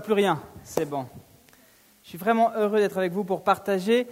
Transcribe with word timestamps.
plus 0.00 0.12
rien, 0.12 0.40
c'est 0.64 0.88
bon. 0.88 1.06
Je 2.02 2.08
suis 2.10 2.18
vraiment 2.18 2.52
heureux 2.54 2.78
d'être 2.78 2.98
avec 2.98 3.12
vous 3.12 3.24
pour 3.24 3.42
partager 3.42 4.06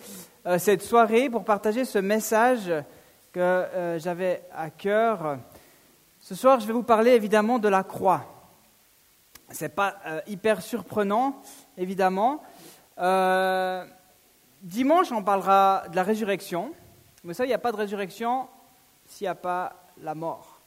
euh, 0.47 0.59
cette 0.59 0.83
soirée, 0.83 1.31
pour 1.31 1.45
partager 1.45 1.85
ce 1.85 1.99
message 1.99 2.73
que 3.33 3.41
euh, 3.41 3.99
j'avais 3.99 4.43
à 4.55 4.71
cœur. 4.71 5.39
Ce 6.21 6.35
soir, 6.35 6.61
je 6.61 6.67
vais 6.67 6.73
vous 6.73 6.83
parler 6.83 7.13
évidemment 7.13 7.59
de 7.59 7.69
la 7.69 7.83
croix. 7.83 8.25
Ce 9.51 9.65
n'est 9.65 9.71
pas 9.71 9.97
euh, 10.07 10.21
hyper 10.27 10.63
surprenant, 10.63 11.41
évidemment. 11.77 12.43
dimanche, 14.63 15.13
on 15.13 15.23
parlera 15.23 15.85
de 15.91 15.97
la 15.97 16.03
résurrection. 16.03 16.73
Vous 17.25 17.33
savez, 17.33 17.49
il 17.49 17.51
n'y 17.51 17.55
a 17.55 17.59
pas 17.59 17.73
de 17.73 17.77
résurrection 17.77 18.49
s'il 19.07 19.25
n'y 19.25 19.29
a 19.29 19.35
pas 19.35 19.73
la 20.03 20.15
mort. 20.15 20.61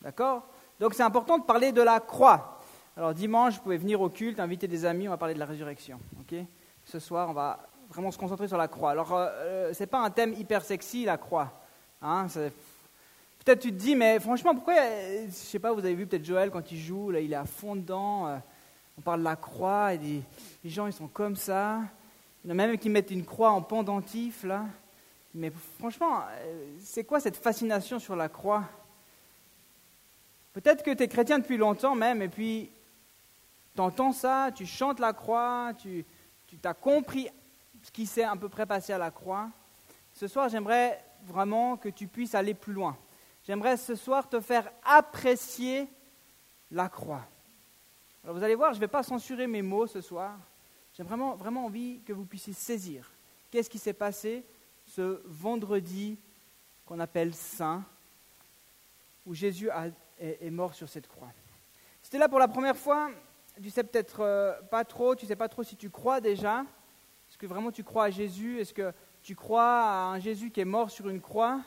D'accord? 0.00 0.42
Donc 0.80 0.94
c'est 0.94 1.02
important 1.02 1.38
de 1.38 1.44
parler 1.44 1.72
de 1.72 1.82
la 1.82 2.00
croix. 2.00 2.58
Alors 2.94 3.14
dimanche, 3.14 3.54
vous 3.54 3.62
pouvez 3.62 3.78
venir 3.78 4.02
au 4.02 4.10
culte, 4.10 4.38
inviter 4.38 4.68
des 4.68 4.84
amis, 4.84 5.08
on 5.08 5.12
va 5.12 5.16
parler 5.16 5.32
de 5.32 5.38
la 5.38 5.46
résurrection. 5.46 5.98
Ce 6.84 6.98
soir, 6.98 7.30
on 7.30 7.32
va 7.32 7.58
vraiment 7.88 8.10
se 8.10 8.18
concentrer 8.18 8.48
sur 8.48 8.58
la 8.58 8.68
croix. 8.68 8.90
Alors, 8.90 9.14
euh, 9.14 9.28
euh, 9.30 9.72
ce 9.72 9.80
n'est 9.80 9.86
pas 9.86 10.00
un 10.00 10.10
thème 10.10 10.34
hyper 10.34 10.62
sexy, 10.62 11.06
la 11.06 11.16
croix. 11.16 11.50
Hein 12.02 12.26
peut-être 12.28 13.60
tu 13.60 13.70
te 13.70 13.78
dis, 13.78 13.96
mais 13.96 14.20
franchement, 14.20 14.54
pourquoi, 14.54 14.74
euh, 14.74 15.26
je 15.26 15.32
sais 15.32 15.58
pas, 15.58 15.72
vous 15.72 15.78
avez 15.78 15.94
vu 15.94 16.06
peut-être 16.06 16.24
Joël 16.24 16.50
quand 16.50 16.70
il 16.70 16.78
joue, 16.78 17.10
là, 17.10 17.20
il 17.20 17.32
est 17.32 17.36
à 17.36 17.46
fond 17.46 17.76
dedans, 17.76 18.38
on 18.98 19.00
parle 19.00 19.20
de 19.20 19.24
la 19.24 19.36
croix, 19.36 19.94
et 19.94 19.98
des, 19.98 20.22
les 20.62 20.70
gens, 20.70 20.86
ils 20.86 20.92
sont 20.92 21.08
comme 21.08 21.36
ça. 21.36 21.80
Il 22.44 22.48
y 22.48 22.50
en 22.50 22.58
a 22.58 22.66
même 22.66 22.76
qui 22.76 22.90
mettent 22.90 23.10
une 23.10 23.24
croix 23.24 23.52
en 23.52 23.62
pendentif, 23.62 24.44
là. 24.44 24.66
Mais 25.34 25.50
franchement, 25.78 26.24
c'est 26.78 27.04
quoi 27.04 27.20
cette 27.20 27.36
fascination 27.36 27.98
sur 27.98 28.16
la 28.16 28.28
croix? 28.28 28.64
Peut-être 30.52 30.82
que 30.82 30.90
tu 30.90 31.02
es 31.02 31.08
chrétien 31.08 31.38
depuis 31.38 31.56
longtemps 31.56 31.94
même, 31.94 32.20
et 32.20 32.28
puis 32.28 32.70
entends 33.80 34.12
ça, 34.12 34.50
tu 34.54 34.66
chantes 34.66 35.00
la 35.00 35.12
croix, 35.12 35.72
tu, 35.78 36.04
tu 36.46 36.58
t'as 36.58 36.74
compris 36.74 37.28
ce 37.82 37.90
qui 37.90 38.06
s'est 38.06 38.24
à 38.24 38.36
peu 38.36 38.48
près 38.48 38.66
passé 38.66 38.92
à 38.92 38.98
la 38.98 39.10
croix. 39.10 39.48
Ce 40.12 40.28
soir, 40.28 40.48
j'aimerais 40.48 41.02
vraiment 41.24 41.76
que 41.76 41.88
tu 41.88 42.06
puisses 42.06 42.34
aller 42.34 42.54
plus 42.54 42.72
loin. 42.72 42.96
J'aimerais 43.44 43.76
ce 43.76 43.94
soir 43.94 44.28
te 44.28 44.40
faire 44.40 44.70
apprécier 44.84 45.88
la 46.70 46.88
croix. 46.88 47.26
Alors 48.22 48.36
vous 48.36 48.42
allez 48.42 48.54
voir, 48.54 48.72
je 48.72 48.76
ne 48.76 48.80
vais 48.80 48.88
pas 48.88 49.02
censurer 49.02 49.46
mes 49.46 49.62
mots 49.62 49.86
ce 49.86 50.00
soir. 50.00 50.38
J'ai 50.94 51.02
vraiment, 51.02 51.34
vraiment 51.34 51.66
envie 51.66 52.00
que 52.06 52.12
vous 52.12 52.24
puissiez 52.24 52.52
saisir 52.52 53.10
qu'est-ce 53.52 53.70
qui 53.70 53.78
s'est 53.78 53.92
passé 53.92 54.44
ce 54.86 55.20
vendredi 55.26 56.18
qu'on 56.86 56.98
appelle 56.98 57.34
Saint, 57.34 57.84
où 59.26 59.34
Jésus 59.34 59.70
est, 60.18 60.50
mort 60.50 60.74
sur 60.74 60.88
cette 60.88 61.06
croix. 61.06 61.28
C'était 62.02 62.18
là 62.18 62.28
pour 62.28 62.38
la 62.40 62.48
première 62.48 62.76
fois, 62.76 63.10
tu 63.60 63.70
sais 63.70 63.84
peut-être 63.84 64.20
euh, 64.20 64.60
pas 64.70 64.84
trop, 64.84 65.14
tu 65.14 65.26
sais 65.26 65.36
pas 65.36 65.48
trop 65.48 65.62
si 65.62 65.76
tu 65.76 65.90
crois 65.90 66.20
déjà. 66.20 66.64
Est-ce 67.28 67.38
que 67.38 67.46
vraiment 67.46 67.70
tu 67.70 67.84
crois 67.84 68.04
à 68.04 68.10
Jésus? 68.10 68.60
Est-ce 68.60 68.74
que 68.74 68.92
tu 69.22 69.34
crois 69.34 69.62
à 69.62 70.04
un 70.12 70.18
Jésus 70.18 70.50
qui 70.50 70.60
est 70.60 70.66
mort 70.66 70.90
sur 70.90 71.08
une 71.08 71.20
croix? 71.20 71.60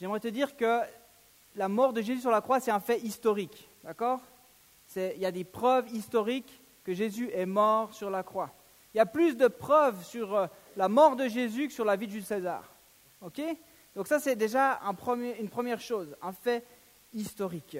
J'aimerais 0.00 0.20
te 0.20 0.28
dire 0.28 0.56
que 0.56 0.80
la 1.56 1.68
mort 1.68 1.92
de 1.92 2.00
Jésus 2.00 2.20
sur 2.20 2.30
la 2.30 2.40
croix, 2.40 2.60
c'est 2.60 2.70
un 2.70 2.80
fait 2.80 3.00
historique. 3.00 3.68
D'accord? 3.84 4.20
Il 4.96 5.18
y 5.18 5.26
a 5.26 5.32
des 5.32 5.44
preuves 5.44 5.90
historiques 5.92 6.60
que 6.84 6.94
Jésus 6.94 7.30
est 7.32 7.46
mort 7.46 7.92
sur 7.92 8.10
la 8.10 8.22
croix. 8.22 8.50
Il 8.94 8.98
y 8.98 9.00
a 9.00 9.06
plus 9.06 9.36
de 9.36 9.48
preuves 9.48 10.02
sur 10.04 10.34
euh, 10.34 10.46
la 10.76 10.88
mort 10.88 11.14
de 11.14 11.28
Jésus 11.28 11.68
que 11.68 11.72
sur 11.74 11.84
la 11.84 11.96
vie 11.96 12.06
de 12.06 12.12
Jules 12.12 12.24
César. 12.24 12.64
Ok? 13.20 13.40
Donc 13.94 14.06
ça, 14.06 14.18
c'est 14.18 14.36
déjà 14.36 14.80
une 15.38 15.48
première 15.48 15.80
chose, 15.80 16.16
un 16.22 16.32
fait 16.32 16.64
historique. 17.12 17.78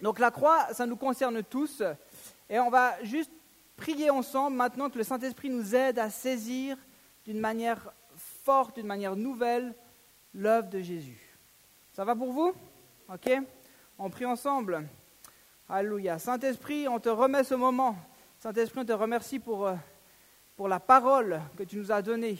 Donc 0.00 0.18
la 0.18 0.30
croix, 0.30 0.72
ça 0.72 0.86
nous 0.86 0.96
concerne 0.96 1.42
tous. 1.42 1.82
Et 2.48 2.58
on 2.58 2.70
va 2.70 3.02
juste 3.04 3.30
prier 3.76 4.10
ensemble 4.10 4.56
maintenant 4.56 4.90
que 4.90 4.98
le 4.98 5.04
Saint-Esprit 5.04 5.50
nous 5.50 5.74
aide 5.74 5.98
à 5.98 6.10
saisir 6.10 6.76
d'une 7.24 7.40
manière 7.40 7.92
forte, 8.16 8.76
d'une 8.76 8.86
manière 8.86 9.16
nouvelle, 9.16 9.74
l'œuvre 10.34 10.68
de 10.68 10.80
Jésus. 10.80 11.36
Ça 11.92 12.04
va 12.04 12.14
pour 12.14 12.32
vous? 12.32 12.52
Ok 13.12 13.30
On 13.98 14.10
prie 14.10 14.26
ensemble. 14.26 14.86
Alléluia. 15.68 16.18
Saint-Esprit, 16.18 16.88
on 16.88 17.00
te 17.00 17.08
remet 17.08 17.44
ce 17.44 17.54
moment. 17.54 17.96
Saint-Esprit, 18.38 18.80
on 18.80 18.84
te 18.84 18.92
remercie 18.92 19.38
pour, 19.38 19.66
euh, 19.66 19.74
pour 20.56 20.68
la 20.68 20.80
parole 20.80 21.40
que 21.56 21.62
tu 21.62 21.76
nous 21.78 21.90
as 21.90 22.02
donnée. 22.02 22.38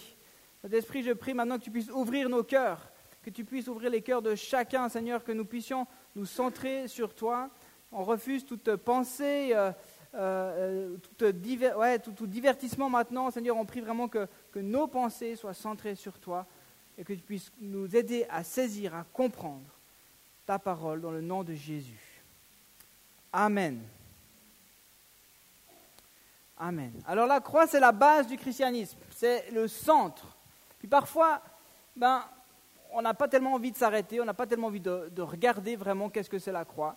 Saint-Esprit, 0.60 1.03
je 1.03 1.12
prie 1.12 1.32
maintenant 1.32 1.59
que 1.59 1.64
tu 1.64 1.70
puisses 1.70 1.91
ouvrir 1.91 2.28
nos 2.28 2.43
cœurs, 2.43 2.81
que 3.22 3.31
tu 3.31 3.44
puisses 3.44 3.69
ouvrir 3.69 3.91
les 3.91 4.03
cœurs 4.03 4.20
de 4.20 4.34
chacun, 4.34 4.88
Seigneur, 4.88 5.25
que 5.25 5.32
nous 5.32 5.47
puissions 5.47 5.87
nous 6.14 6.26
centrer 6.26 6.88
sur 6.88 7.14
toi. 7.14 7.50
On 7.92 8.04
refuse 8.04 8.44
toute 8.44 8.76
pensée, 8.76 9.50
euh, 9.52 9.72
euh, 10.14 10.97
tout, 11.16 12.26
divertissement 12.26 12.91
maintenant. 12.91 13.30
Seigneur, 13.30 13.56
on 13.56 13.64
prie 13.64 13.80
vraiment 13.80 14.08
que, 14.08 14.26
que 14.52 14.58
nos 14.58 14.86
pensées 14.86 15.36
soient 15.36 15.54
centrées 15.54 15.94
sur 15.94 16.19
toi 16.19 16.47
et 16.97 17.04
que 17.04 17.12
tu 17.12 17.22
puisses 17.22 17.52
nous 17.60 17.94
aider 17.97 18.26
à 18.30 18.44
saisir, 18.44 18.94
à 18.94 19.04
comprendre 19.12 19.66
ta 20.47 20.58
parole 20.58 21.00
dans 21.00 21.10
le 21.10 21.20
nom 21.20 21.42
de 21.42 21.54
Jésus. 21.54 22.22
Amen. 23.32 23.82
Amen. 26.56 26.92
Alors 27.06 27.26
la 27.26 27.41
croix, 27.41 27.66
c'est 27.66 27.81
la 27.81 27.92
base 27.92 28.28
du 28.28 28.36
christianisme, 28.36 28.98
c'est 29.10 29.50
le 29.50 29.66
centre. 29.66 30.36
Puis 30.78 30.86
parfois, 30.86 31.42
ben, 31.96 32.25
on 32.94 33.03
n'a 33.03 33.15
pas 33.15 33.28
tellement 33.28 33.55
envie 33.55 33.72
de 33.72 33.77
s'arrêter, 33.77 34.21
on 34.21 34.25
n'a 34.25 34.34
pas 34.34 34.47
tellement 34.47 34.69
envie 34.69 34.81
de, 34.81 35.21
regarder 35.22 35.77
vraiment 35.77 36.09
qu'est-ce 36.09 36.31
que 36.31 36.38
c'est 36.38 36.53
la 36.53 36.65
croix. 36.65 36.97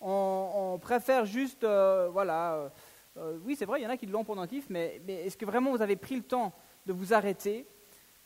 On, 0.00 0.78
préfère 0.80 1.24
juste, 1.26 1.64
euh, 1.64 2.08
voilà, 2.12 2.54
euh, 2.54 2.68
euh, 3.16 3.38
oui 3.44 3.56
c'est 3.56 3.64
vrai, 3.64 3.80
il 3.80 3.84
y 3.84 3.86
en 3.86 3.90
a 3.90 3.96
qui 3.96 4.06
l'ont 4.06 4.24
pendentif, 4.24 4.66
mais, 4.68 5.00
mais 5.06 5.26
est-ce 5.26 5.36
que 5.36 5.44
vraiment 5.44 5.72
vous 5.72 5.82
avez 5.82 5.96
pris 5.96 6.14
le 6.16 6.22
temps 6.22 6.52
de 6.86 6.92
vous 6.92 7.12
arrêter? 7.12 7.66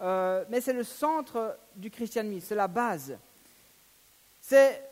Mais 0.00 0.60
c'est 0.60 0.72
le 0.72 0.82
centre 0.82 1.56
du 1.76 1.88
christianisme, 1.88 2.44
c'est 2.48 2.56
la 2.56 2.66
base. 2.66 3.16
C'est 4.40 4.82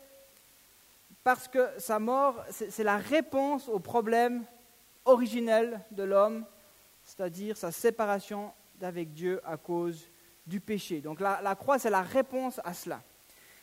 parce 1.21 1.49
que 1.49 1.67
sa 1.77 1.99
mort, 1.99 2.41
c'est 2.49 2.83
la 2.85 2.95
réponse 2.95 3.67
au 3.67 3.79
problème 3.79 4.45
originel 5.03 5.81
de 5.91 6.03
l'homme, 6.03 6.45
c'est-à-dire 7.03 7.57
sa 7.57 7.73
séparation 7.73 8.53
d'avec 8.79 9.13
Dieu 9.13 9.41
à 9.43 9.57
cause 9.57 10.10
du 10.45 10.59
péché. 10.59 11.01
Donc 11.01 11.19
la, 11.19 11.55
croix, 11.55 11.79
c'est 11.79 11.89
la 11.89 12.01
réponse 12.01 12.59
à 12.63 12.73
cela. 12.73 13.01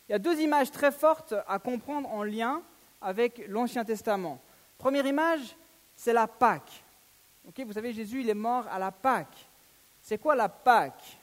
Il 0.08 0.12
y 0.12 0.14
a 0.14 0.18
deux 0.18 0.40
images 0.40 0.70
très 0.70 0.92
fortes 0.92 1.34
à 1.46 1.58
comprendre 1.58 2.08
en 2.10 2.22
lien 2.22 2.62
avec 3.00 3.44
l'Ancien 3.48 3.84
Testament. 3.84 4.40
Première 4.78 5.06
image, 5.06 5.56
c'est 5.96 6.12
la 6.12 6.26
Pâque. 6.26 6.82
vous 7.44 7.72
savez, 7.72 7.92
Jésus, 7.92 8.20
il 8.20 8.30
est 8.30 8.34
mort 8.34 8.66
à 8.68 8.78
la 8.78 8.90
Pâque. 8.90 9.46
C'est 10.02 10.18
quoi 10.18 10.34
la 10.34 10.48
Pâque? 10.48 11.18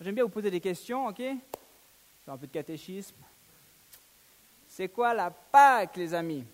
J'aime 0.00 0.14
bien 0.14 0.24
vous 0.24 0.30
poser 0.30 0.50
des 0.50 0.60
questions, 0.60 1.06
ok? 1.06 1.18
C'est 1.18 2.30
un 2.30 2.36
peu 2.36 2.46
de 2.46 2.52
catéchisme. 2.52 3.16
C'est 4.68 4.88
quoi 4.88 5.12
la 5.12 5.30
Pâque, 5.30 5.96
les 5.96 6.14
amis? 6.14 6.44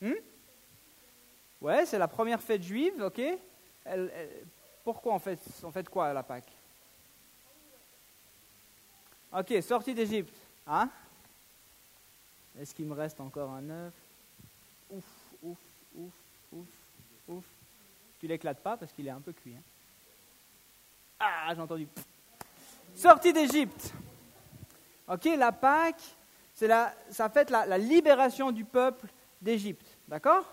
Hmm? 0.00 0.12
Ouais, 1.60 1.86
c'est 1.86 1.98
la 1.98 2.08
première 2.08 2.40
fête 2.40 2.62
juive, 2.62 3.02
ok? 3.02 3.20
Pourquoi 4.82 5.14
on 5.14 5.18
fait, 5.18 5.88
quoi 5.90 6.08
à 6.08 6.12
la 6.12 6.22
Pâque? 6.22 6.50
Ok, 9.32 9.52
sortie 9.62 9.94
d'Égypte. 9.94 10.34
Hein? 10.66 10.88
Est-ce 12.58 12.74
qu'il 12.74 12.86
me 12.86 12.94
reste 12.94 13.20
encore 13.20 13.50
un 13.50 13.68
œuf? 13.68 13.94
Ouf, 14.90 15.04
ouf, 15.42 15.58
ouf, 15.96 16.12
ouf, 16.52 16.66
ouf. 17.28 17.44
Tu 18.20 18.26
l'éclates 18.26 18.60
pas 18.60 18.76
parce 18.76 18.92
qu'il 18.92 19.06
est 19.06 19.10
un 19.10 19.20
peu 19.20 19.32
cuit. 19.32 19.54
Hein? 19.56 19.62
Ah, 21.18 21.52
j'ai 21.54 21.60
entendu. 21.60 21.88
Sortie 22.94 23.32
d'Égypte. 23.32 23.92
Ok, 25.08 25.24
la 25.24 25.52
Pâque, 25.52 26.02
c'est 26.54 26.68
la, 26.68 26.94
ça 27.10 27.28
fait 27.28 27.50
la, 27.50 27.66
la 27.66 27.76
libération 27.76 28.52
du 28.52 28.64
peuple 28.64 29.08
d'Égypte. 29.42 29.86
D'accord? 30.06 30.44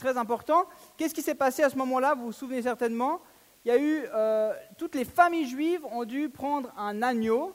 Très 0.00 0.16
important. 0.16 0.64
Qu'est-ce 0.96 1.12
qui 1.12 1.20
s'est 1.20 1.34
passé 1.34 1.62
à 1.62 1.68
ce 1.68 1.76
moment-là 1.76 2.14
Vous 2.14 2.24
vous 2.24 2.32
souvenez 2.32 2.62
certainement? 2.62 3.20
Il 3.66 3.68
y 3.68 3.70
a 3.70 3.76
eu 3.76 4.06
euh, 4.14 4.54
toutes 4.78 4.94
les 4.94 5.04
familles 5.04 5.46
juives 5.46 5.84
ont 5.84 6.06
dû 6.06 6.30
prendre 6.30 6.72
un 6.78 7.02
agneau, 7.02 7.54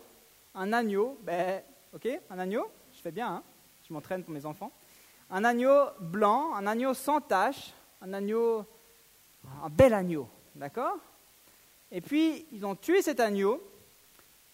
un 0.53 0.71
agneau, 0.71 1.17
ben, 1.23 1.63
ok, 1.95 2.07
un 2.29 2.37
agneau. 2.37 2.69
Je 2.93 3.01
fais 3.01 3.09
bien, 3.09 3.27
hein 3.27 3.43
je 3.87 3.91
m'entraîne 3.91 4.23
pour 4.23 4.31
mes 4.31 4.45
enfants. 4.45 4.71
Un 5.31 5.43
agneau 5.43 5.85
blanc, 5.99 6.53
un 6.53 6.67
agneau 6.67 6.93
sans 6.93 7.19
tache, 7.19 7.73
un 7.99 8.13
agneau, 8.13 8.63
un 9.63 9.69
bel 9.69 9.95
agneau, 9.95 10.29
d'accord? 10.53 10.97
Et 11.91 11.99
puis 11.99 12.45
ils 12.51 12.63
ont 12.63 12.75
tué 12.75 13.01
cet 13.01 13.19
agneau 13.19 13.59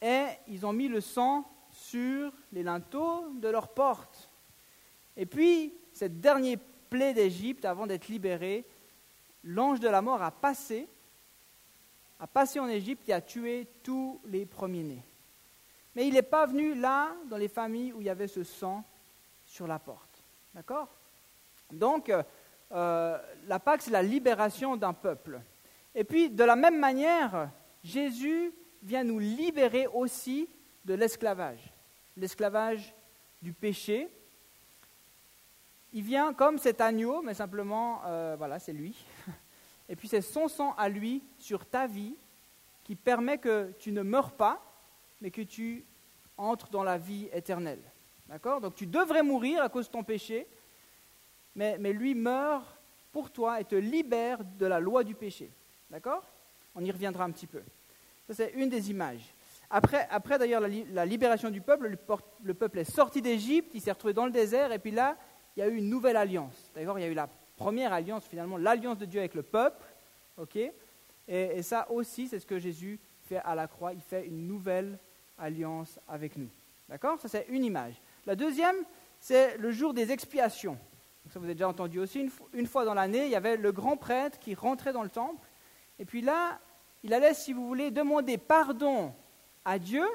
et 0.02 0.28
ils 0.48 0.66
ont 0.66 0.72
mis 0.72 0.88
le 0.88 1.02
sang 1.02 1.46
sur 1.74 2.32
les 2.54 2.64
linteaux 2.64 3.26
de 3.34 3.50
leurs 3.50 3.68
portes. 3.68 4.30
Et 5.18 5.26
puis, 5.26 5.74
ce 5.94 6.06
dernier 6.06 6.58
plaie 6.92 7.14
d'Égypte, 7.14 7.64
avant 7.64 7.88
d'être 7.88 8.10
libéré, 8.10 8.66
l'ange 9.46 9.80
de 9.80 9.88
la 9.88 10.02
mort 10.02 10.22
a 10.22 10.30
passé, 10.30 10.88
a 12.20 12.28
passé 12.28 12.60
en 12.60 12.68
Égypte 12.68 13.08
et 13.08 13.14
a 13.14 13.22
tué 13.22 13.66
tous 13.82 14.20
les 14.26 14.46
premiers-nés. 14.46 15.02
Mais 15.96 16.06
il 16.06 16.14
n'est 16.14 16.22
pas 16.22 16.46
venu 16.46 16.76
là, 16.76 17.16
dans 17.30 17.38
les 17.38 17.48
familles 17.48 17.94
où 17.94 18.02
il 18.02 18.08
y 18.08 18.10
avait 18.10 18.28
ce 18.28 18.44
sang 18.44 18.84
sur 19.48 19.68
la 19.68 19.80
porte. 19.80 20.22
D'accord? 20.54 20.90
Donc, 21.72 22.12
euh, 22.72 23.18
la 23.48 23.60
Pâque, 23.60 23.84
c'est 23.84 23.92
la 23.92 24.04
libération 24.04 24.76
d'un 24.76 24.94
peuple. 24.94 25.40
Et 25.96 26.04
puis, 26.04 26.30
de 26.30 26.44
la 26.44 26.58
même 26.58 26.78
manière, 26.78 27.50
Jésus 27.86 28.54
vient 28.84 29.06
nous 29.06 29.20
libérer 29.20 29.88
aussi 29.88 30.50
de 30.84 30.94
l'esclavage, 30.94 31.74
l'esclavage 32.18 32.94
du 33.42 33.54
péché. 33.54 34.10
Il 35.94 36.04
vient 36.04 36.34
comme 36.34 36.58
cet 36.58 36.80
agneau, 36.80 37.22
mais 37.22 37.34
simplement, 37.34 38.02
euh, 38.06 38.36
voilà, 38.38 38.60
c'est 38.60 38.74
lui. 38.74 38.96
Et 39.90 39.96
puis 39.96 40.08
c'est 40.08 40.22
son 40.22 40.48
sang 40.48 40.74
à 40.78 40.88
lui 40.88 41.22
sur 41.38 41.66
ta 41.66 41.86
vie 41.86 42.16
qui 42.84 42.96
permet 42.96 43.38
que 43.38 43.74
tu 43.78 43.92
ne 43.92 44.02
meurs 44.02 44.32
pas, 44.32 44.64
mais 45.20 45.32
que 45.32 45.42
tu 45.42 45.86
entres 46.38 46.70
dans 46.70 46.84
la 46.84 46.98
vie 46.98 47.28
éternelle. 47.34 47.82
D'accord? 48.28 48.62
Donc 48.62 48.76
tu 48.76 48.88
devrais 48.88 49.22
mourir 49.22 49.62
à 49.62 49.68
cause 49.68 49.88
de 49.88 49.92
ton 49.92 50.04
péché, 50.04 50.48
mais, 51.56 51.78
mais 51.78 51.92
lui 51.92 52.16
meurt 52.16 52.66
pour 53.12 53.30
toi 53.30 53.60
et 53.60 53.66
te 53.66 53.76
libère 53.76 54.44
de 54.46 54.66
la 54.66 54.80
loi 54.80 55.04
du 55.04 55.14
péché. 55.14 55.52
D'accord? 55.90 56.24
On 56.74 56.84
y 56.84 56.92
reviendra 56.92 57.26
un 57.26 57.32
petit 57.32 57.48
peu. 57.48 57.62
Ça, 58.28 58.34
c'est 58.34 58.52
une 58.56 58.70
des 58.70 58.90
images. 58.90 59.34
Après, 59.70 60.08
après 60.10 60.38
d'ailleurs, 60.38 60.62
la, 60.62 61.06
libération 61.06 61.50
du 61.50 61.60
peuple, 61.60 61.88
le, 61.88 61.98
le 62.44 62.54
peuple 62.54 62.80
est 62.80 62.92
sorti 62.92 63.22
d'Égypte, 63.22 63.72
il 63.74 63.82
s'est 63.82 63.92
retrouvé 63.92 64.14
dans 64.14 64.26
le 64.26 64.32
désert, 64.32 64.72
et 64.72 64.80
puis 64.80 64.92
là, 64.92 65.18
il 65.56 65.60
y 65.60 65.64
a 65.64 65.68
eu 65.68 65.76
une 65.76 65.90
nouvelle 65.90 66.18
alliance. 66.18 66.72
D'ailleurs, 66.74 66.98
il 66.98 67.02
y 67.02 67.06
a 67.06 67.10
eu 67.10 67.14
la 67.14 67.30
première 67.58 67.94
alliance, 67.94 68.26
finalement, 68.26 68.58
l'alliance 68.58 68.98
de 68.98 69.06
Dieu 69.06 69.20
avec 69.20 69.36
le 69.36 69.44
peuple. 69.44 69.86
et, 70.56 70.72
et 71.28 71.62
ça 71.62 71.90
aussi, 71.92 72.28
c'est 72.28 72.40
ce 72.40 72.46
que 72.46 72.60
Jésus 72.60 73.00
fait 73.28 73.38
à 73.38 73.56
la 73.56 73.68
croix. 73.68 73.94
Il 73.94 74.02
fait 74.02 74.26
une 74.26 74.48
nouvelle 74.48 74.98
alliance 75.38 76.00
avec 76.08 76.38
nous. 76.38 76.50
D'accord 76.90 77.20
Ça, 77.20 77.28
c'est 77.28 77.46
une 77.50 77.64
image. 77.64 77.94
La 78.26 78.36
deuxième, 78.36 78.76
c'est 79.20 79.58
le 79.58 79.72
jour 79.72 79.94
des 79.94 80.12
expiations. 80.12 80.78
ça, 81.30 81.40
vous 81.40 81.46
avez 81.46 81.56
déjà 81.56 81.70
entendu 81.70 82.00
aussi. 82.00 82.30
Une, 82.54 82.68
fois 82.68 82.86
dans 82.86 82.94
l'année, 82.94 83.26
il 83.26 83.32
y 83.32 83.36
avait 83.36 83.58
le 83.58 83.72
grand 83.72 83.98
prêtre 83.98 84.40
qui 84.40 84.56
rentrait 84.56 84.94
dans 84.94 85.04
le 85.04 85.10
temple. 85.10 85.48
Et 86.00 86.06
puis 86.06 86.22
là, 86.22 86.60
il 87.04 87.14
allait, 87.14 87.34
si 87.34 87.54
vous 87.54 87.66
voulez, 87.66 87.92
demander 87.92 88.38
pardon 88.38 89.14
à 89.64 89.80
Dieu 89.80 90.06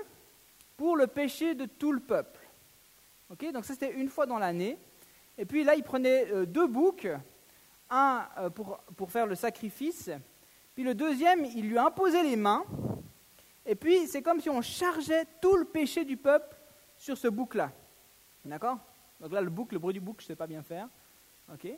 pour 0.77 0.97
le 0.97 1.07
péché 1.07 1.55
de 1.55 1.65
tout 1.65 1.93
le 1.93 2.01
peuple. 2.01 2.41
Ok 3.31 3.51
Donc 3.53 3.65
ça, 3.65 3.75
c'était 3.75 3.93
une 3.93 4.09
fois 4.09 4.27
dans 4.27 4.39
l'année. 4.39 4.77
Et 5.39 5.45
puis 5.45 5.65
là, 5.65 5.75
il 5.75 5.83
prenait 5.83 6.31
euh, 6.33 6.47
deux 6.47 6.67
boucs, 6.67 7.09
un 7.91 8.27
euh, 8.39 8.51
pour, 8.51 8.79
pour 8.97 9.11
faire 9.11 9.27
le 9.27 9.35
sacrifice, 9.35 10.11
puis 10.75 10.85
le 10.85 10.95
deuxième, 10.95 11.45
il 11.45 11.69
lui 11.69 11.79
imposait 11.79 12.23
les 12.23 12.37
mains, 12.37 12.65
et 13.65 13.75
puis 13.75 14.07
c'est 14.07 14.23
comme 14.23 14.41
si 14.41 14.49
on 14.49 14.63
chargeait 14.63 15.27
tout 15.41 15.57
le 15.57 15.65
péché 15.65 16.05
du 16.05 16.17
peuple 16.17 16.57
sur 16.97 17.19
ce 17.19 17.29
bouc-là. 17.29 17.73
D'accord? 18.45 18.79
Donc 19.21 19.33
là, 19.33 19.41
le 19.41 19.51
bouc, 19.51 19.73
le 19.73 19.79
bruit 19.79 19.95
du 19.95 20.01
bouc, 20.01 20.17
je 20.21 20.25
ne 20.25 20.29
sais 20.29 20.37
pas 20.37 20.47
bien 20.47 20.63
faire. 20.63 20.89
Ok? 21.53 21.69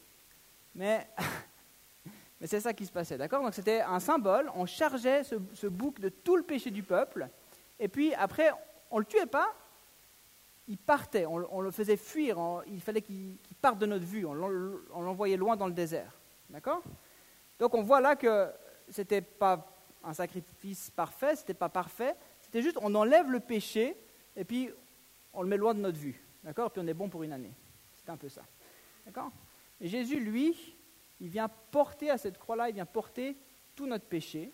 Mais, 0.75 1.09
mais 2.41 2.47
c'est 2.47 2.61
ça 2.61 2.75
qui 2.75 2.85
se 2.85 2.93
passait. 2.93 3.17
D'accord? 3.17 3.43
Donc 3.43 3.55
c'était 3.55 3.81
un 3.81 4.01
symbole. 4.01 4.51
On 4.55 4.67
chargeait 4.67 5.25
ce, 5.25 5.37
ce, 5.55 5.67
bouc 5.67 5.99
de 5.99 6.11
tout 6.11 6.37
le 6.37 6.43
péché 6.43 6.71
du 6.71 6.83
peuple. 6.83 7.29
Et 7.81 7.89
puis 7.89 8.13
après, 8.15 8.51
on 8.91 8.97
ne 8.97 9.01
le 9.01 9.07
tuait 9.07 9.27
pas. 9.27 9.55
Il 10.69 10.79
partait. 10.79 11.27
On, 11.27 11.61
le 11.61 11.71
faisait 11.71 11.97
fuir. 11.97 12.39
il 12.67 12.81
fallait 12.81 13.03
qu'il 13.03 13.37
parte 13.61 13.79
de 13.79 13.87
notre 13.87 14.05
vue. 14.05 14.27
On 14.27 14.35
l'envoyait 14.35 15.37
loin 15.37 15.57
dans 15.57 15.67
le 15.67 15.73
désert. 15.73 16.13
D'accord? 16.51 16.83
Donc 17.59 17.75
on 17.75 17.83
voit 17.83 18.01
là 18.01 18.17
que 18.17 18.51
ce 18.91 19.01
n'était 19.01 19.21
pas 19.21 19.67
un 20.05 20.15
sacrifice 20.15 20.91
parfait, 20.91 21.35
ce 21.37 21.41
n'était 21.41 21.55
pas 21.55 21.69
parfait. 21.69 22.15
C'était 22.41 22.63
juste, 22.63 22.79
on 22.81 22.95
enlève 22.95 23.31
le 23.31 23.41
péché 23.41 23.97
et 24.37 24.45
puis 24.45 24.71
on 25.35 25.43
le 25.43 25.49
met 25.49 25.57
loin 25.57 25.75
de 25.75 25.81
notre 25.81 25.99
vue. 25.99 26.21
D'accord? 26.45 26.71
Puis 26.71 26.81
on 26.83 26.87
est 26.87 26.95
bon 26.95 27.09
pour 27.09 27.23
une 27.23 27.33
année. 27.33 27.53
C'est 27.97 28.11
un 28.11 28.17
peu 28.17 28.29
ça. 28.29 28.43
D'accord? 29.05 29.31
Jésus, 29.81 30.21
lui, 30.21 30.77
il 31.21 31.29
vient 31.29 31.49
porter 31.71 32.11
à 32.11 32.19
cette 32.19 32.39
croix-là, 32.39 32.69
il 32.69 32.75
vient 32.75 32.87
porter 32.87 33.37
tout 33.75 33.87
notre 33.87 34.07
péché, 34.07 34.51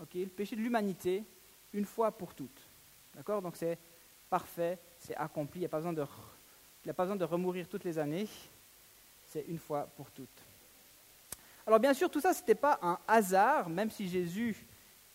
ok? 0.00 0.14
Le 0.14 0.26
péché 0.26 0.56
de 0.56 0.60
l'humanité, 0.60 1.24
une 1.72 1.84
fois 1.84 2.10
pour 2.12 2.34
toutes. 2.34 2.60
D'accord? 3.14 3.42
Donc 3.42 3.56
c'est 3.56 3.78
parfait, 4.30 4.78
c'est 5.06 5.16
accompli, 5.16 5.60
il 5.60 5.62
n'y 5.62 5.66
a 5.66 5.70
pas 5.70 5.78
besoin 5.78 5.92
de, 5.92 6.02
a 6.02 6.92
pas 6.92 7.04
besoin 7.04 7.16
de 7.16 7.24
remourir 7.24 7.68
toutes 7.68 7.84
les 7.84 7.98
années, 7.98 8.28
c'est 9.26 9.44
une 9.48 9.58
fois 9.58 9.88
pour 9.96 10.10
toutes. 10.10 10.28
Alors 11.66 11.80
bien 11.80 11.94
sûr, 11.94 12.10
tout 12.10 12.20
ça, 12.20 12.32
ce 12.32 12.40
n'était 12.40 12.54
pas 12.54 12.78
un 12.82 12.98
hasard, 13.08 13.68
même 13.68 13.90
si 13.90 14.08
Jésus 14.08 14.56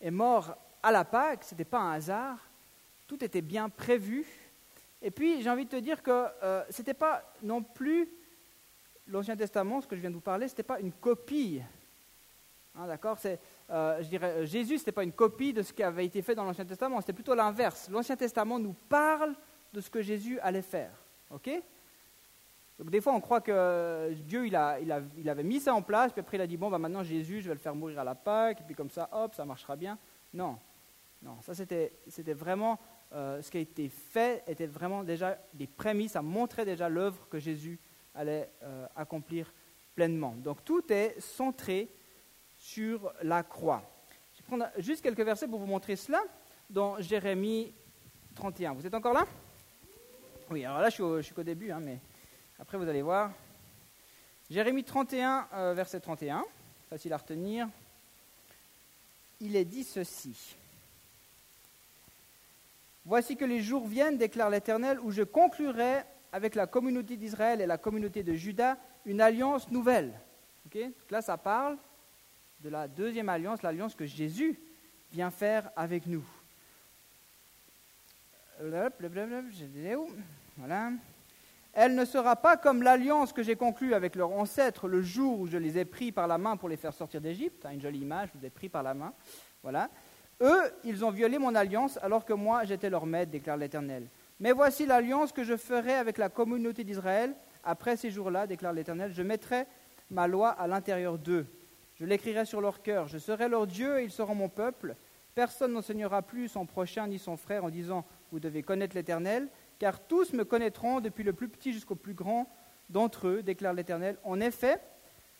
est 0.00 0.10
mort 0.10 0.56
à 0.82 0.90
la 0.90 1.04
Pâque, 1.04 1.44
ce 1.44 1.54
n'était 1.54 1.64
pas 1.64 1.80
un 1.80 1.92
hasard, 1.92 2.38
tout 3.06 3.22
était 3.24 3.42
bien 3.42 3.68
prévu, 3.68 4.26
et 5.02 5.10
puis, 5.10 5.42
j'ai 5.42 5.50
envie 5.50 5.64
de 5.64 5.70
te 5.70 5.76
dire 5.76 6.00
que 6.00 6.10
euh, 6.42 6.62
ce 6.70 6.78
n'était 6.78 6.94
pas 6.94 7.24
non 7.42 7.60
plus 7.60 8.08
l'Ancien 9.08 9.36
Testament, 9.36 9.80
ce 9.80 9.88
que 9.88 9.96
je 9.96 10.00
viens 10.00 10.10
de 10.10 10.14
vous 10.14 10.20
parler, 10.20 10.46
ce 10.46 10.52
n'était 10.52 10.62
pas 10.62 10.78
une 10.78 10.92
copie. 10.92 11.60
Hein, 12.78 12.86
d'accord? 12.86 13.18
Euh, 13.70 14.00
Je 14.00 14.08
dirais, 14.08 14.30
euh, 14.30 14.46
Jésus, 14.46 14.76
ce 14.76 14.82
n'était 14.82 14.92
pas 14.92 15.02
une 15.02 15.12
copie 15.12 15.52
de 15.52 15.62
ce 15.62 15.72
qui 15.72 15.82
avait 15.82 16.06
été 16.06 16.22
fait 16.22 16.36
dans 16.36 16.44
l'Ancien 16.44 16.64
Testament, 16.64 17.00
c'était 17.00 17.12
plutôt 17.12 17.34
l'inverse. 17.34 17.88
L'Ancien 17.90 18.14
Testament 18.14 18.60
nous 18.60 18.76
parle 18.88 19.34
de 19.72 19.80
ce 19.80 19.90
que 19.90 20.02
Jésus 20.02 20.38
allait 20.40 20.62
faire. 20.62 20.92
OK? 21.30 21.50
Donc 22.78 22.90
des 22.90 23.00
fois, 23.00 23.12
on 23.14 23.20
croit 23.20 23.40
que 23.40 24.12
Dieu, 24.12 24.46
il, 24.46 24.56
a, 24.56 24.80
il, 24.80 24.90
a, 24.90 25.00
il, 25.16 25.28
avait 25.28 25.44
mis 25.44 25.60
ça 25.60 25.74
en 25.74 25.82
place, 25.82 26.12
puis 26.12 26.20
après 26.20 26.36
il 26.36 26.40
a 26.40 26.46
dit, 26.46 26.56
bon, 26.56 26.70
bah, 26.70 26.78
maintenant 26.78 27.02
Jésus, 27.02 27.40
je 27.40 27.48
vais 27.48 27.54
le 27.54 27.60
faire 27.60 27.74
mourir 27.74 28.00
à 28.00 28.04
la 28.04 28.14
Pâque, 28.14 28.60
et 28.60 28.64
puis 28.64 28.74
comme 28.74 28.90
ça, 28.90 29.08
hop, 29.12 29.34
ça 29.34 29.44
marchera 29.44 29.76
bien. 29.76 29.98
Non, 30.34 30.58
non, 31.22 31.40
ça 31.42 31.54
c'était 31.54 32.32
vraiment 32.32 32.80
euh, 33.12 33.42
ce 33.42 33.50
qui 33.50 33.58
a 33.58 33.60
été 33.60 33.88
fait 33.88 34.42
était 34.46 34.66
vraiment 34.66 35.04
déjà 35.04 35.38
des 35.52 35.66
prémices, 35.66 36.12
ça 36.12 36.22
montrait 36.22 36.64
déjà 36.64 36.88
l'œuvre 36.88 37.28
que 37.28 37.38
Jésus 37.38 37.78
allait 38.14 38.50
euh, 38.62 38.86
accomplir 38.96 39.52
pleinement. 39.94 40.34
Donc 40.38 40.64
tout 40.64 40.90
est 40.90 41.20
centré 41.20 41.88
sur 42.56 43.12
la 43.22 43.42
croix. 43.42 43.82
Je 44.32 44.38
vais 44.38 44.46
prendre 44.46 44.66
juste 44.78 45.02
quelques 45.02 45.20
versets 45.20 45.46
pour 45.46 45.58
vous 45.58 45.66
montrer 45.66 45.94
cela 45.94 46.22
dans 46.70 47.00
Jérémie 47.00 47.72
31. 48.34 48.72
Vous 48.72 48.86
êtes 48.86 48.94
encore 48.94 49.12
là? 49.12 49.26
Oui, 50.52 50.66
alors 50.66 50.80
là 50.80 50.90
je 50.90 51.22
suis, 51.22 51.32
qu'au 51.32 51.42
début, 51.42 51.70
hein, 51.70 51.80
mais 51.80 51.98
après 52.58 52.76
vous 52.76 52.86
allez 52.86 53.00
voir. 53.00 53.30
Jérémie 54.50 54.84
31, 54.84 55.48
euh, 55.54 55.72
verset 55.72 55.98
31, 55.98 56.44
facile 56.90 57.14
à 57.14 57.16
retenir. 57.16 57.66
Il 59.40 59.56
est 59.56 59.64
dit 59.64 59.82
ceci. 59.82 60.54
Voici 63.06 63.38
que 63.38 63.46
les 63.46 63.62
jours 63.62 63.86
viennent, 63.86 64.18
déclare 64.18 64.50
l'Éternel, 64.50 65.00
où 65.00 65.10
je 65.10 65.22
conclurai 65.22 66.02
avec 66.32 66.54
la 66.54 66.66
communauté 66.66 67.16
d'Israël 67.16 67.62
et 67.62 67.66
la 67.66 67.78
communauté 67.78 68.22
de 68.22 68.34
Juda 68.34 68.76
une 69.06 69.22
alliance 69.22 69.70
nouvelle. 69.70 70.12
là, 71.08 71.22
ça 71.22 71.38
parle 71.38 71.78
de 72.60 72.68
la 72.68 72.88
deuxième 72.88 73.30
alliance, 73.30 73.62
l'alliance 73.62 73.94
que 73.94 74.04
Jésus 74.04 74.60
vient 75.12 75.30
faire 75.30 75.70
avec 75.76 76.06
nous. 76.06 76.24
Voilà. 80.56 80.90
Elle 81.74 81.94
ne 81.94 82.04
sera 82.04 82.36
pas 82.36 82.56
comme 82.56 82.82
l'alliance 82.82 83.32
que 83.32 83.42
j'ai 83.42 83.56
conclue 83.56 83.94
avec 83.94 84.14
leurs 84.14 84.32
ancêtres 84.32 84.88
le 84.88 85.00
jour 85.00 85.40
où 85.40 85.46
je 85.46 85.56
les 85.56 85.78
ai 85.78 85.86
pris 85.86 86.12
par 86.12 86.26
la 86.26 86.36
main 86.36 86.56
pour 86.56 86.68
les 86.68 86.76
faire 86.76 86.92
sortir 86.92 87.20
d'Égypte. 87.20 87.66
Une 87.72 87.80
jolie 87.80 88.00
image, 88.00 88.28
je 88.34 88.38
vous 88.38 88.44
ai 88.44 88.50
pris 88.50 88.68
par 88.68 88.82
la 88.82 88.92
main. 88.92 89.14
Voilà. 89.62 89.88
Eux, 90.42 90.60
ils 90.84 91.04
ont 91.04 91.10
violé 91.10 91.38
mon 91.38 91.54
alliance 91.54 91.98
alors 92.02 92.24
que 92.24 92.32
moi 92.34 92.64
j'étais 92.64 92.90
leur 92.90 93.06
maître, 93.06 93.30
déclare 93.30 93.56
l'Éternel. 93.56 94.06
Mais 94.40 94.52
voici 94.52 94.84
l'alliance 94.84 95.32
que 95.32 95.44
je 95.44 95.56
ferai 95.56 95.94
avec 95.94 96.18
la 96.18 96.28
communauté 96.28 96.84
d'Israël. 96.84 97.34
Après 97.64 97.96
ces 97.96 98.10
jours-là, 98.10 98.46
déclare 98.46 98.72
l'Éternel, 98.72 99.12
je 99.14 99.22
mettrai 99.22 99.66
ma 100.10 100.26
loi 100.26 100.50
à 100.50 100.66
l'intérieur 100.66 101.16
d'eux. 101.16 101.46
Je 101.94 102.04
l'écrirai 102.04 102.44
sur 102.44 102.60
leur 102.60 102.82
cœur. 102.82 103.08
Je 103.08 103.18
serai 103.18 103.48
leur 103.48 103.66
Dieu 103.66 104.00
et 104.00 104.04
ils 104.04 104.10
seront 104.10 104.34
mon 104.34 104.48
peuple. 104.48 104.96
Personne 105.34 105.72
n'enseignera 105.72 106.20
plus 106.20 106.48
son 106.48 106.66
prochain 106.66 107.06
ni 107.06 107.18
son 107.18 107.36
frère 107.36 107.64
en 107.64 107.70
disant 107.70 108.04
Vous 108.30 108.40
devez 108.40 108.62
connaître 108.62 108.94
l'Éternel, 108.94 109.48
car 109.82 109.98
tous 109.98 110.32
me 110.32 110.44
connaîtront, 110.44 111.00
depuis 111.00 111.24
le 111.24 111.32
plus 111.32 111.48
petit 111.48 111.72
jusqu'au 111.72 111.96
plus 111.96 112.14
grand 112.14 112.48
d'entre 112.88 113.26
eux, 113.26 113.42
déclare 113.42 113.74
l'Éternel. 113.74 114.16
En 114.22 114.38
effet, 114.38 114.80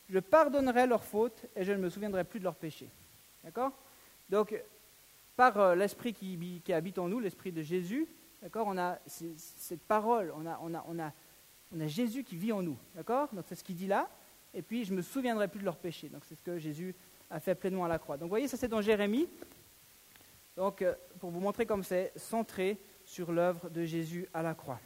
je 0.09 0.19
pardonnerai 0.19 0.85
leurs 0.85 1.05
fautes 1.05 1.45
et 1.55 1.63
je 1.63 1.71
ne 1.71 1.77
me 1.77 1.89
souviendrai 1.89 2.25
plus 2.25 2.39
de 2.39 2.43
leurs 2.43 2.57
péchés. 2.57 2.89
D'accord? 3.45 3.71
Donc, 4.29 4.53
par 5.37 5.57
euh, 5.57 5.75
l'esprit 5.75 6.13
qui, 6.13 6.61
habite 6.73 6.99
en 6.99 7.07
nous, 7.07 7.21
l'esprit 7.21 7.53
de 7.53 7.61
Jésus, 7.61 8.05
d'accord, 8.41 8.67
on 8.67 8.77
a 8.77 8.99
cette 9.07 9.83
parole, 9.83 10.33
on 10.35 10.45
a, 10.45 10.59
on, 10.61 10.73
a, 10.73 10.83
on, 10.89 10.99
a, 10.99 11.13
on 11.73 11.79
a 11.79 11.87
Jésus 11.87 12.25
qui 12.25 12.35
vit 12.35 12.51
en 12.51 12.63
nous, 12.63 12.77
d'accord? 12.95 13.29
Donc 13.31 13.45
c'est 13.47 13.55
ce 13.55 13.63
qu'il 13.63 13.77
dit 13.77 13.87
là, 13.87 14.09
et 14.53 14.61
puis 14.61 14.83
je 14.83 14.91
ne 14.91 14.97
me 14.97 15.01
souviendrai 15.01 15.47
plus 15.47 15.61
de 15.61 15.65
leurs 15.65 15.77
péchés. 15.77 16.09
Donc 16.09 16.23
c'est 16.27 16.35
ce 16.35 16.43
que 16.43 16.57
Jésus 16.57 16.93
a 17.29 17.39
fait 17.39 17.55
pleinement 17.55 17.85
à 17.85 17.87
la 17.87 17.97
croix. 17.97 18.17
Donc 18.17 18.23
vous 18.23 18.31
voyez, 18.31 18.49
ça 18.49 18.57
c'est 18.57 18.67
dans 18.67 18.81
Jérémie. 18.81 19.29
Donc 20.57 20.81
euh, 20.81 20.95
pour 21.21 21.29
vous 21.29 21.39
montrer 21.39 21.65
comme 21.65 21.85
c'est 21.85 22.11
centré 22.17 22.77
sur 23.13 23.31
l'œuvre 23.31 23.69
de 23.69 23.85
Jésus 23.85 24.27
à 24.33 24.41
la 24.41 24.55
croix. 24.55 24.79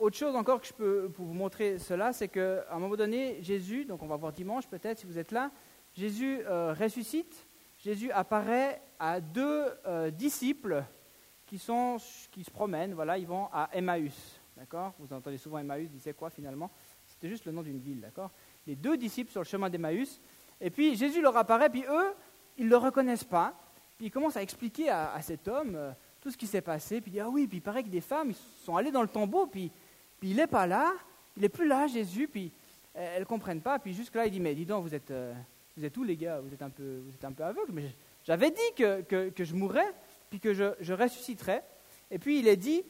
Autre 0.00 0.16
chose 0.16 0.34
encore 0.34 0.60
que 0.60 0.66
je 0.66 0.72
peux 0.72 1.08
pour 1.14 1.26
vous 1.26 1.32
montrer 1.32 1.78
cela, 1.78 2.12
c'est 2.12 2.26
qu'à 2.26 2.64
un 2.68 2.78
moment 2.80 2.96
donné, 2.96 3.40
Jésus, 3.40 3.84
donc 3.84 4.02
on 4.02 4.08
va 4.08 4.16
voir 4.16 4.32
dimanche 4.32 4.66
peut-être 4.66 4.98
si 4.98 5.06
vous 5.06 5.16
êtes 5.16 5.30
là, 5.30 5.52
Jésus 5.94 6.40
euh, 6.44 6.74
ressuscite, 6.74 7.46
Jésus 7.78 8.10
apparaît 8.10 8.82
à 8.98 9.20
deux 9.20 9.66
euh, 9.86 10.10
disciples 10.10 10.82
qui, 11.46 11.58
sont, 11.58 11.98
qui 12.32 12.42
se 12.42 12.50
promènent, 12.50 12.94
voilà, 12.94 13.16
ils 13.16 13.28
vont 13.28 13.48
à 13.52 13.70
Emmaüs. 13.72 14.40
D'accord? 14.56 14.92
Vous 14.98 15.12
entendez 15.12 15.38
souvent 15.38 15.58
Emmaüs, 15.58 15.88
c'est 16.00 16.16
quoi 16.16 16.30
finalement? 16.30 16.68
C'était 17.06 17.28
juste 17.28 17.44
le 17.44 17.52
nom 17.52 17.62
d'une 17.62 17.78
ville, 17.78 18.00
d'accord? 18.00 18.32
Les 18.66 18.74
deux 18.74 18.96
disciples 18.96 19.30
sur 19.30 19.40
le 19.40 19.46
chemin 19.46 19.70
d'Emmaüs. 19.70 20.20
Et 20.60 20.70
puis 20.70 20.96
Jésus 20.96 21.22
leur 21.22 21.36
apparaît, 21.36 21.70
puis 21.70 21.84
eux, 21.88 22.12
ils 22.58 22.64
ne 22.64 22.70
le 22.70 22.76
reconnaissent 22.76 23.22
pas. 23.22 23.54
Puis 24.00 24.06
ils 24.06 24.10
commencent 24.10 24.38
à 24.38 24.42
expliquer 24.42 24.88
à, 24.88 25.20
cet 25.20 25.46
homme 25.46 25.74
euh, 25.74 25.92
tout 26.22 26.30
ce 26.30 26.38
qui 26.38 26.46
s'est 26.46 26.62
passé. 26.62 27.02
Puis 27.02 27.10
il 27.10 27.12
dit 27.12 27.20
Ah 27.20 27.28
oui, 27.28 27.46
puis 27.46 27.58
il 27.58 27.60
paraît 27.60 27.82
que 27.82 27.90
des 27.90 28.00
femmes 28.00 28.32
sont 28.64 28.74
allées 28.74 28.90
dans 28.90 29.02
le 29.02 29.08
tombeau, 29.08 29.46
puis, 29.46 29.70
puis 30.18 30.30
il 30.30 30.36
n'est 30.36 30.46
pas 30.46 30.66
là, 30.66 30.94
il 31.36 31.42
n'est 31.42 31.50
plus 31.50 31.68
là, 31.68 31.86
Jésus. 31.86 32.26
Puis 32.26 32.50
elles 32.94 33.20
ne 33.20 33.26
comprennent 33.26 33.60
pas. 33.60 33.78
Puis 33.78 33.92
jusque-là, 33.92 34.24
il 34.24 34.32
dit 34.32 34.40
Mais 34.40 34.54
dis 34.54 34.64
donc, 34.64 34.84
vous 34.84 34.94
êtes, 34.94 35.10
euh, 35.10 35.34
vous 35.76 35.84
êtes 35.84 35.94
où 35.98 36.02
les 36.02 36.16
gars? 36.16 36.40
Vous 36.40 36.50
êtes 36.50 36.62
un 36.62 36.70
peu, 36.70 37.02
vous 37.04 37.12
êtes 37.12 37.24
un 37.26 37.32
peu 37.32 37.44
aveugles. 37.44 37.72
Mais 37.72 37.94
j'avais 38.24 38.50
dit 38.50 38.74
que, 38.74 39.02
que, 39.28 39.44
je 39.44 39.54
mourrais, 39.54 39.92
puis 40.30 40.40
que 40.40 40.54
je, 40.54 40.72
je, 40.80 40.94
ressusciterais. 40.94 41.62
Et 42.10 42.18
puis 42.18 42.38
il 42.38 42.48
est 42.48 42.56
dit 42.56 42.82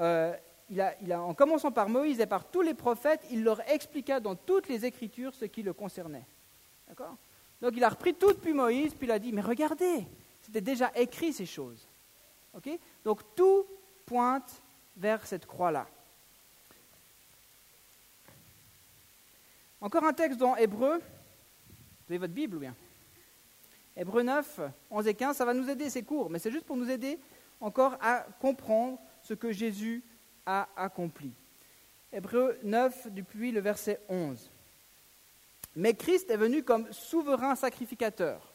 euh, 0.00 0.34
il 0.70 0.80
a, 0.80 0.92
il 1.00 1.12
a, 1.12 1.22
en 1.22 1.34
commençant 1.34 1.70
par 1.70 1.88
Moïse 1.88 2.18
et 2.18 2.26
par 2.26 2.44
tous 2.44 2.62
les 2.62 2.74
prophètes, 2.74 3.20
il 3.30 3.44
leur 3.44 3.60
expliqua 3.70 4.18
dans 4.18 4.34
toutes 4.34 4.68
les 4.68 4.84
Écritures 4.84 5.36
ce 5.36 5.44
qui 5.44 5.62
le 5.62 5.72
concernait. 5.72 6.26
D'accord? 6.88 7.14
Donc 7.62 7.74
il 7.76 7.84
a 7.84 7.90
repris 7.90 8.12
tout 8.12 8.32
depuis 8.32 8.54
Moïse, 8.54 8.92
puis 8.92 9.06
il 9.06 9.12
a 9.12 9.20
dit, 9.20 9.32
mais 9.32 9.40
regardez, 9.40 10.04
c'était 10.48 10.62
déjà 10.62 10.90
écrit 10.94 11.32
ces 11.32 11.44
choses. 11.44 11.86
Donc 13.04 13.20
tout 13.36 13.66
pointe 14.06 14.62
vers 14.96 15.24
cette 15.26 15.46
croix-là. 15.46 15.86
Encore 19.80 20.04
un 20.04 20.12
texte 20.12 20.38
dans 20.38 20.56
Hébreu. 20.56 20.98
Vous 20.98 22.12
avez 22.12 22.18
votre 22.18 22.32
Bible 22.32 22.56
ou 22.56 22.60
bien? 22.60 22.74
Hébreu 23.94 24.22
9, 24.22 24.60
11 24.90 25.06
et 25.06 25.14
15, 25.14 25.36
ça 25.36 25.44
va 25.44 25.52
nous 25.52 25.68
aider, 25.68 25.90
c'est 25.90 26.02
court, 26.02 26.30
mais 26.30 26.38
c'est 26.38 26.50
juste 26.50 26.64
pour 26.64 26.76
nous 26.76 26.88
aider 26.88 27.18
encore 27.60 27.96
à 28.00 28.26
comprendre 28.40 28.98
ce 29.22 29.34
que 29.34 29.52
Jésus 29.52 30.02
a 30.46 30.68
accompli. 30.76 31.32
Hébreu 32.12 32.58
9, 32.62 33.08
depuis 33.12 33.52
le 33.52 33.60
verset 33.60 34.00
11. 34.08 34.50
Mais 35.76 35.94
Christ 35.94 36.30
est 36.30 36.36
venu 36.36 36.62
comme 36.62 36.90
souverain 36.92 37.54
sacrificateur 37.54 38.47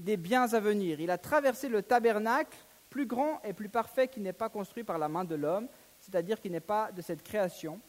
des 0.00 0.16
biens 0.16 0.52
à 0.52 0.60
venir. 0.60 1.00
Il 1.00 1.10
a 1.10 1.18
traversé 1.18 1.68
le 1.68 1.82
tabernacle 1.82 2.56
plus 2.88 3.06
grand 3.06 3.40
et 3.44 3.52
plus 3.52 3.68
parfait 3.68 4.08
qui 4.08 4.20
n'est 4.20 4.32
pas 4.32 4.48
construit 4.48 4.84
par 4.84 4.98
la 4.98 5.08
main 5.08 5.24
de 5.24 5.34
l'homme, 5.34 5.68
c'est-à-dire 6.00 6.40
qui 6.40 6.50
n'est 6.50 6.60
pas 6.60 6.90
de 6.92 7.02
cette 7.02 7.22
création. 7.22 7.80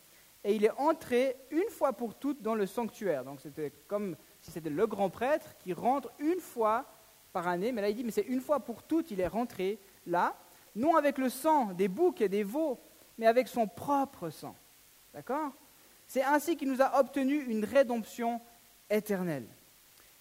Et 0.43 0.55
il 0.55 0.65
est 0.65 0.71
entré 0.77 1.35
une 1.51 1.69
fois 1.69 1.93
pour 1.93 2.15
toutes 2.15 2.41
dans 2.41 2.55
le 2.55 2.65
sanctuaire. 2.65 3.23
Donc 3.23 3.39
c'était 3.41 3.71
comme 3.87 4.15
si 4.41 4.51
c'était 4.51 4.69
le 4.69 4.87
grand 4.87 5.09
prêtre 5.09 5.55
qui 5.59 5.73
rentre 5.73 6.11
une 6.19 6.39
fois 6.39 6.85
par 7.31 7.47
année. 7.47 7.71
Mais 7.71 7.81
là, 7.81 7.89
il 7.89 7.95
dit, 7.95 8.03
mais 8.03 8.11
c'est 8.11 8.21
une 8.21 8.41
fois 8.41 8.59
pour 8.59 8.83
toutes, 8.83 9.11
il 9.11 9.19
est 9.19 9.27
rentré 9.27 9.79
là, 10.05 10.35
non 10.75 10.95
avec 10.95 11.17
le 11.17 11.29
sang 11.29 11.73
des 11.73 11.87
boucs 11.87 12.21
et 12.21 12.29
des 12.29 12.43
veaux, 12.43 12.79
mais 13.17 13.27
avec 13.27 13.47
son 13.47 13.67
propre 13.67 14.29
sang. 14.29 14.55
D'accord? 15.13 15.51
C'est 16.07 16.23
ainsi 16.23 16.57
qu'il 16.57 16.69
nous 16.69 16.81
a 16.81 16.99
obtenu 16.99 17.43
une 17.43 17.63
rédemption 17.63 18.41
éternelle. 18.89 19.47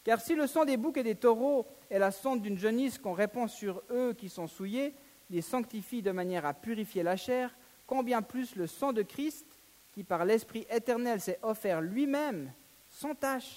Car 0.05 0.21
si 0.21 0.35
le 0.35 0.47
sang 0.47 0.65
des 0.65 0.77
boucs 0.77 0.97
et 0.97 1.03
des 1.03 1.15
taureaux 1.15 1.67
est 1.91 1.99
la 1.99 2.11
sonde 2.11 2.41
d'une 2.41 2.59
jaunisse 2.59 2.99
qu'on 2.99 3.13
répand 3.13 3.49
sur 3.49 3.83
eux 3.91 4.15
qui 4.15 4.29
sont 4.29 4.47
souillés, 4.47 4.95
les 5.29 5.43
sanctifie 5.43 6.03
de 6.03 6.11
manière 6.11 6.47
à 6.47 6.55
purifier 6.55 7.03
la 7.03 7.17
chair, 7.17 7.55
combien 7.87 8.23
plus 8.23 8.57
le 8.57 8.67
sang 8.67 8.93
de 8.93 9.03
Christ, 9.03 9.47
qui 9.93 10.05
par 10.05 10.25
l'Esprit 10.25 10.67
éternel 10.71 11.21
s'est 11.21 11.39
offert 11.43 11.81
lui-même 11.81 12.53
sans 12.89 13.15
tache 13.15 13.57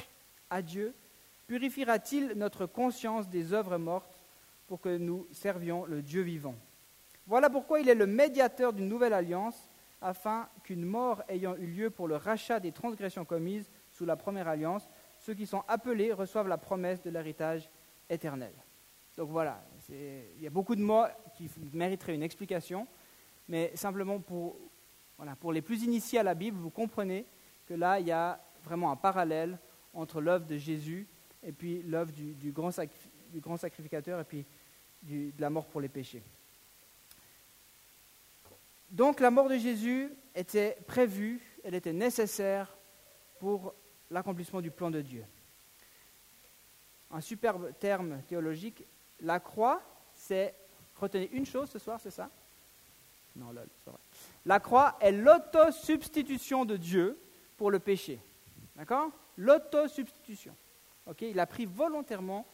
à 0.49 0.61
Dieu, 0.61 0.93
purifiera-t-il 1.47 2.33
notre 2.35 2.65
conscience 2.65 3.29
des 3.29 3.53
œuvres 3.53 3.77
mortes 3.77 4.23
pour 4.67 4.81
que 4.81 4.97
nous 4.97 5.27
servions 5.31 5.85
le 5.85 6.01
Dieu 6.01 6.21
vivant? 6.21 6.55
Voilà 7.25 7.49
pourquoi 7.49 7.79
il 7.79 7.89
est 7.89 7.95
le 7.95 8.07
médiateur 8.07 8.73
d'une 8.73 8.89
nouvelle 8.89 9.13
alliance, 9.13 9.69
afin 10.01 10.49
qu'une 10.63 10.83
mort 10.83 11.23
ayant 11.29 11.55
eu 11.55 11.65
lieu 11.65 11.89
pour 11.89 12.07
le 12.07 12.17
rachat 12.17 12.59
des 12.59 12.73
transgressions 12.73 13.23
commises 13.23 13.69
sous 13.91 14.05
la 14.05 14.17
première 14.17 14.49
alliance, 14.49 14.89
ceux 15.23 15.33
qui 15.33 15.47
sont 15.47 15.63
appelés 15.69 16.11
reçoivent 16.11 16.49
la 16.49 16.57
promesse 16.57 17.01
de 17.01 17.09
l'héritage 17.09 17.69
éternel. 18.09 18.51
Donc 19.15 19.29
voilà, 19.29 19.63
il 19.89 20.41
y 20.41 20.47
a 20.47 20.49
beaucoup 20.49 20.75
de 20.75 20.81
mots 20.81 21.05
qui 21.37 21.49
mériteraient 21.71 22.15
une 22.15 22.23
explication, 22.23 22.85
mais 23.47 23.71
simplement 23.75 24.19
pour, 24.19 24.57
voilà, 25.17 25.37
pour 25.37 25.53
les 25.53 25.61
plus 25.61 25.83
initiés 25.83 26.19
à 26.19 26.23
la 26.23 26.33
Bible, 26.33 26.57
vous 26.57 26.69
comprenez 26.69 27.25
que 27.65 27.73
là, 27.73 28.01
il 28.01 28.07
y 28.07 28.11
a 28.11 28.43
vraiment 28.63 28.91
un 28.91 28.97
parallèle 28.97 29.57
entre 29.93 30.19
l'œuvre 30.19 30.45
de 30.45 30.57
Jésus 30.57 31.07
et 31.41 31.53
puis 31.53 31.81
l'œuvre 31.83 32.11
du, 32.11 32.51
grand 32.51 32.71
du, 33.31 33.39
grand 33.39 33.55
sacrificateur 33.55 34.19
et 34.19 34.25
puis 34.25 34.45
de 35.03 35.31
la 35.39 35.49
mort 35.49 35.67
pour 35.67 35.79
les 35.79 35.89
péchés. 35.89 36.23
Donc 38.89 39.21
la 39.21 39.31
mort 39.31 39.47
de 39.47 39.57
Jésus 39.57 40.09
était 40.35 40.77
prévue, 40.85 41.41
elle 41.63 41.75
était 41.75 41.93
nécessaire 41.93 42.75
pour 43.39 43.73
l'accomplissement 44.13 44.61
du 44.61 44.71
plan 44.71 44.91
de 44.91 45.01
Dieu. 45.01 45.25
Un 47.11 47.21
superbe 47.21 47.71
terme 47.79 48.21
théologique, 48.27 48.83
la 49.21 49.39
croix, 49.39 49.81
c'est, 50.15 50.53
retenez 50.95 51.29
une 51.33 51.45
chose 51.45 51.69
ce 51.69 51.79
soir, 51.79 51.99
c'est 52.01 52.11
ça? 52.11 52.29
Non, 53.35 53.51
là, 53.51 53.61
c'est 53.83 53.89
vrai. 53.89 53.99
La 54.45 54.59
croix 54.59 54.97
est 55.01 55.11
l'autosubstitution 55.11 56.65
de 56.65 56.77
Dieu 56.77 57.17
pour 57.57 57.71
le 57.71 57.79
péché. 57.79 58.19
D'accord? 58.75 59.11
L'autosubstitution. 59.37 60.55
Ok 61.05 61.21
il 61.21 61.39
a 61.39 61.45
pris 61.45 61.65
volontairement 61.65 62.45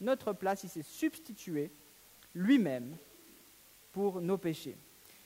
notre 0.00 0.32
place, 0.32 0.62
il 0.62 0.70
s'est 0.70 0.82
substitué 0.82 1.70
lui-même 2.34 2.96
pour 3.92 4.20
nos 4.20 4.38
péchés. 4.38 4.76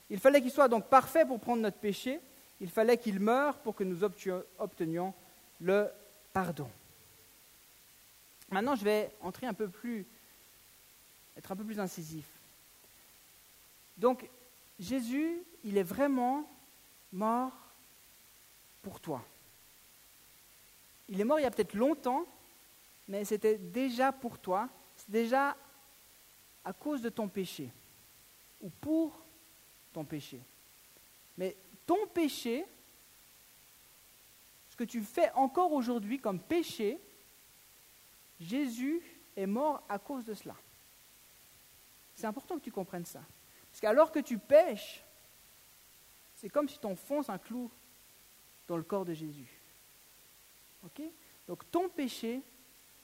Il 0.09 0.19
fallait 0.19 0.41
qu'il 0.41 0.51
soit 0.51 0.69
donc 0.69 0.87
parfait 0.87 1.27
pour 1.27 1.39
prendre 1.39 1.63
notre 1.63 1.79
péché, 1.79 2.21
il 2.61 2.71
fallait 2.71 2.97
qu'il 2.97 3.21
meure 3.21 3.59
pour 3.59 3.75
que 3.75 3.85
nous 3.85 4.03
obtenions 4.03 5.15
le 5.63 5.91
pardon. 6.33 6.69
Maintenant, 8.51 8.75
je 8.75 8.85
vais 8.85 9.11
entrer 9.23 9.47
un 9.47 9.55
peu 9.55 9.69
plus, 9.69 10.05
être 11.37 11.53
un 11.53 11.57
peu 11.57 11.65
plus 11.65 11.81
incisif. 11.81 12.27
Donc, 13.97 14.29
Jésus, 14.79 15.39
il 15.65 15.79
est 15.79 15.83
vraiment 15.83 16.51
mort 17.13 17.53
pour 18.83 19.01
toi. 19.01 19.25
Il 21.09 21.21
est 21.21 21.25
mort 21.25 21.39
il 21.39 21.45
y 21.45 21.47
a 21.47 21.51
peut-être 21.51 21.75
longtemps, 21.75 22.27
mais 23.09 23.25
c'était 23.25 23.57
déjà 23.57 24.13
pour 24.13 24.39
toi, 24.39 24.69
c'est 24.97 25.11
déjà 25.11 25.57
à 26.65 26.73
cause 26.73 27.03
de 27.03 27.09
ton 27.09 27.29
péché, 27.29 27.71
ou 28.61 28.71
pour 28.81 29.17
ton 29.93 30.05
péché. 30.05 30.41
Mais 31.39 31.57
ton 31.87 32.07
péché, 32.07 32.65
que 34.83 34.91
tu 34.91 35.01
fais 35.01 35.31
encore 35.35 35.73
aujourd'hui 35.73 36.19
comme 36.19 36.41
péché, 36.41 36.99
Jésus 38.41 39.01
est 39.37 39.47
mort 39.47 39.85
à 39.89 40.01
cause 40.01 40.25
de 40.25 40.35
cela. 40.35 40.57
C'est 42.17 42.27
important 42.27 42.59
que 42.59 42.65
tu 42.65 42.73
comprennes 42.73 43.07
ça. 43.07 43.23
Parce 43.71 43.81
qu'alors 43.81 44.11
que 44.11 44.19
tu 44.19 44.39
pêches, 44.39 45.05
c'est 46.35 46.49
comme 46.49 46.69
si 46.69 46.81
tu 46.81 46.87
enfonces 46.87 47.31
un 47.31 47.39
clou 47.39 47.71
dans 48.67 48.77
le 48.77 48.83
corps 48.83 49.05
de 49.05 49.15
Jésus. 49.15 49.49
Ok? 50.85 51.01
Donc 51.47 51.71
ton 51.71 51.89
péché, 51.89 52.43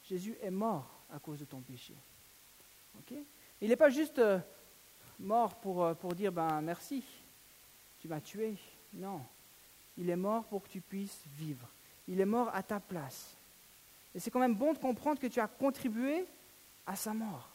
Jésus 0.02 0.36
est 0.42 0.50
mort 0.50 0.90
à 1.12 1.20
cause 1.20 1.38
de 1.38 1.44
ton 1.44 1.60
péché. 1.60 1.94
Ok? 2.98 3.16
Il 3.60 3.68
n'est 3.68 3.76
pas 3.76 3.90
juste 3.90 4.18
euh, 4.18 4.40
mort 5.20 5.54
pour, 5.60 5.84
euh, 5.84 5.94
pour 5.94 6.12
dire 6.12 6.32
ben 6.32 6.60
merci, 6.60 7.04
tu 8.00 8.08
m'as 8.08 8.20
tué. 8.20 8.56
Non. 8.92 9.20
Il 9.98 10.08
est 10.08 10.16
mort 10.16 10.44
pour 10.44 10.62
que 10.62 10.68
tu 10.68 10.80
puisses 10.80 11.20
vivre. 11.36 11.68
Il 12.06 12.20
est 12.20 12.26
mort 12.26 12.50
à 12.54 12.62
ta 12.62 12.80
place. 12.80 13.34
Et 14.14 14.20
c'est 14.20 14.30
quand 14.30 14.40
même 14.40 14.54
bon 14.54 14.72
de 14.72 14.78
comprendre 14.78 15.20
que 15.20 15.26
tu 15.26 15.40
as 15.40 15.48
contribué 15.48 16.24
à 16.86 16.96
sa 16.96 17.12
mort. 17.12 17.48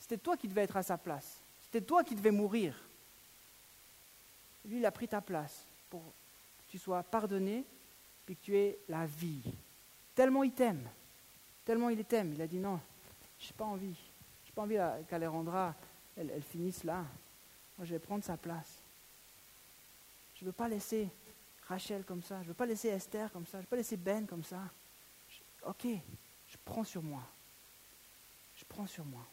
C'était 0.00 0.18
toi 0.18 0.36
qui 0.36 0.48
devais 0.48 0.62
être 0.62 0.76
à 0.76 0.82
sa 0.82 0.96
place. 0.96 1.38
C'était 1.64 1.84
toi 1.84 2.02
qui 2.02 2.14
devais 2.14 2.30
mourir. 2.30 2.74
Lui, 4.64 4.78
il 4.78 4.86
a 4.86 4.90
pris 4.90 5.08
ta 5.08 5.20
place 5.20 5.64
pour 5.90 6.00
que 6.00 6.70
tu 6.70 6.78
sois 6.78 7.02
pardonné 7.02 7.64
et 8.28 8.34
que 8.34 8.40
tu 8.42 8.56
aies 8.56 8.78
la 8.88 9.04
vie. 9.04 9.42
Tellement 10.14 10.42
il 10.42 10.52
t'aime. 10.52 10.88
Tellement 11.64 11.90
il 11.90 12.02
t'aime. 12.04 12.32
Il 12.34 12.42
a 12.42 12.46
dit 12.46 12.58
non, 12.58 12.80
je 13.38 13.46
n'ai 13.46 13.52
pas 13.52 13.64
envie. 13.64 13.94
Je 14.44 14.50
n'ai 14.50 14.54
pas 14.54 14.62
envie 14.62 14.78
qu'Alejandra, 15.08 15.74
elle, 16.16 16.30
elle 16.34 16.42
finisse 16.42 16.82
là. 16.84 17.04
Moi, 17.76 17.84
je 17.84 17.92
vais 17.92 17.98
prendre 17.98 18.24
sa 18.24 18.36
place. 18.36 18.81
Je 20.42 20.46
ne 20.46 20.48
veux 20.48 20.56
pas 20.56 20.68
laisser 20.68 21.08
Rachel 21.68 22.02
comme 22.02 22.20
ça, 22.20 22.38
je 22.38 22.42
ne 22.42 22.48
veux 22.48 22.54
pas 22.54 22.66
laisser 22.66 22.88
Esther 22.88 23.30
comme 23.30 23.46
ça, 23.46 23.52
je 23.52 23.56
ne 23.58 23.62
veux 23.62 23.68
pas 23.68 23.76
laisser 23.76 23.96
Ben 23.96 24.26
comme 24.26 24.42
ça. 24.42 24.58
ok, 25.64 25.86
je 25.86 26.56
prends 26.64 26.82
sur 26.82 27.00
moi. 27.00 27.22
Je 28.56 28.64
prends 28.68 28.88
sur 28.88 29.04
moi. 29.04 29.24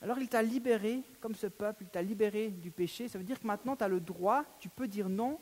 Alors 0.00 0.18
il 0.20 0.28
t'a 0.30 0.40
libéré, 0.40 1.02
comme 1.20 1.34
ce 1.34 1.48
peuple, 1.48 1.82
il 1.82 1.90
t'a 1.90 2.00
libéré 2.00 2.48
du 2.48 2.70
péché. 2.70 3.10
Ça 3.10 3.18
veut 3.18 3.24
dire 3.24 3.38
que 3.38 3.46
maintenant 3.46 3.76
tu 3.76 3.84
as 3.84 3.88
le 3.88 4.00
droit, 4.00 4.42
tu 4.58 4.70
peux 4.70 4.88
dire 4.88 5.10
non 5.10 5.38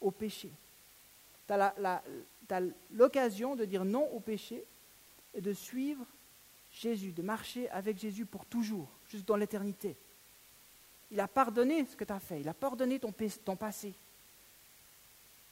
au 0.00 0.10
péché. 0.10 0.50
Tu 1.46 1.52
as 1.52 2.02
l'occasion 2.90 3.54
de 3.54 3.64
dire 3.64 3.84
non 3.84 4.10
au 4.10 4.18
péché 4.18 4.64
et 5.34 5.40
de 5.40 5.52
suivre 5.52 6.04
Jésus, 6.72 7.12
de 7.12 7.22
marcher 7.22 7.70
avec 7.70 7.96
Jésus 7.96 8.26
pour 8.26 8.44
toujours, 8.44 8.88
juste 9.08 9.28
dans 9.28 9.36
l'éternité. 9.36 9.96
Il 11.10 11.20
a 11.20 11.28
pardonné 11.28 11.84
ce 11.86 11.96
que 11.96 12.04
tu 12.04 12.12
as 12.12 12.20
fait, 12.20 12.40
il 12.40 12.48
a 12.48 12.54
pardonné 12.54 13.00
ton, 13.00 13.56
passé. 13.56 13.94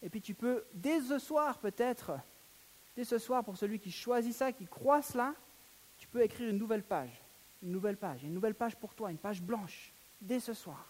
Et 0.02 0.08
puis 0.08 0.20
tu 0.20 0.34
peux, 0.34 0.64
dès 0.72 1.00
ce 1.00 1.18
soir 1.18 1.58
peut-être, 1.58 2.12
dès 2.96 3.04
ce 3.04 3.18
soir 3.18 3.44
pour 3.44 3.56
celui 3.56 3.80
qui 3.80 3.90
choisit 3.90 4.34
ça, 4.34 4.52
qui 4.52 4.66
croit 4.66 5.02
cela, 5.02 5.34
tu 5.98 6.06
peux 6.06 6.22
écrire 6.22 6.50
une 6.50 6.58
nouvelle 6.58 6.84
page, 6.84 7.10
une 7.62 7.72
nouvelle 7.72 7.96
page, 7.96 8.22
une 8.22 8.34
nouvelle 8.34 8.54
page 8.54 8.76
pour 8.76 8.94
toi, 8.94 9.10
une 9.10 9.18
page 9.18 9.42
blanche, 9.42 9.92
dès 10.20 10.38
ce 10.38 10.54
soir. 10.54 10.86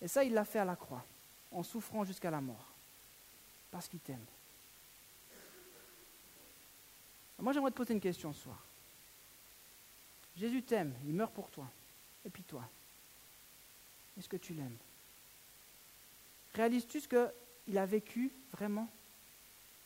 Et 0.00 0.08
ça, 0.08 0.24
il 0.24 0.32
l'a 0.32 0.44
fait 0.44 0.58
à 0.58 0.64
la 0.64 0.76
croix, 0.76 1.04
en 1.52 1.62
souffrant 1.62 2.04
jusqu'à 2.04 2.30
la 2.30 2.40
mort, 2.40 2.70
parce 3.70 3.88
qu'il 3.88 4.00
t'aime. 4.00 4.24
Moi, 7.38 7.52
j'aimerais 7.52 7.70
te 7.70 7.76
poser 7.76 7.92
une 7.92 8.00
question 8.00 8.32
ce 8.32 8.42
soir. 8.42 8.62
Jésus 10.36 10.62
t'aime, 10.62 10.94
il 11.06 11.14
meurt 11.14 11.32
pour 11.32 11.50
toi. 11.50 11.66
Et 12.24 12.30
puis 12.30 12.42
toi, 12.42 12.62
est-ce 14.18 14.28
que 14.28 14.36
tu 14.36 14.54
l'aimes? 14.54 14.76
Réalises-tu 16.54 17.00
ce 17.00 17.08
qu'il 17.08 17.78
a 17.78 17.86
vécu 17.86 18.32
vraiment 18.52 18.88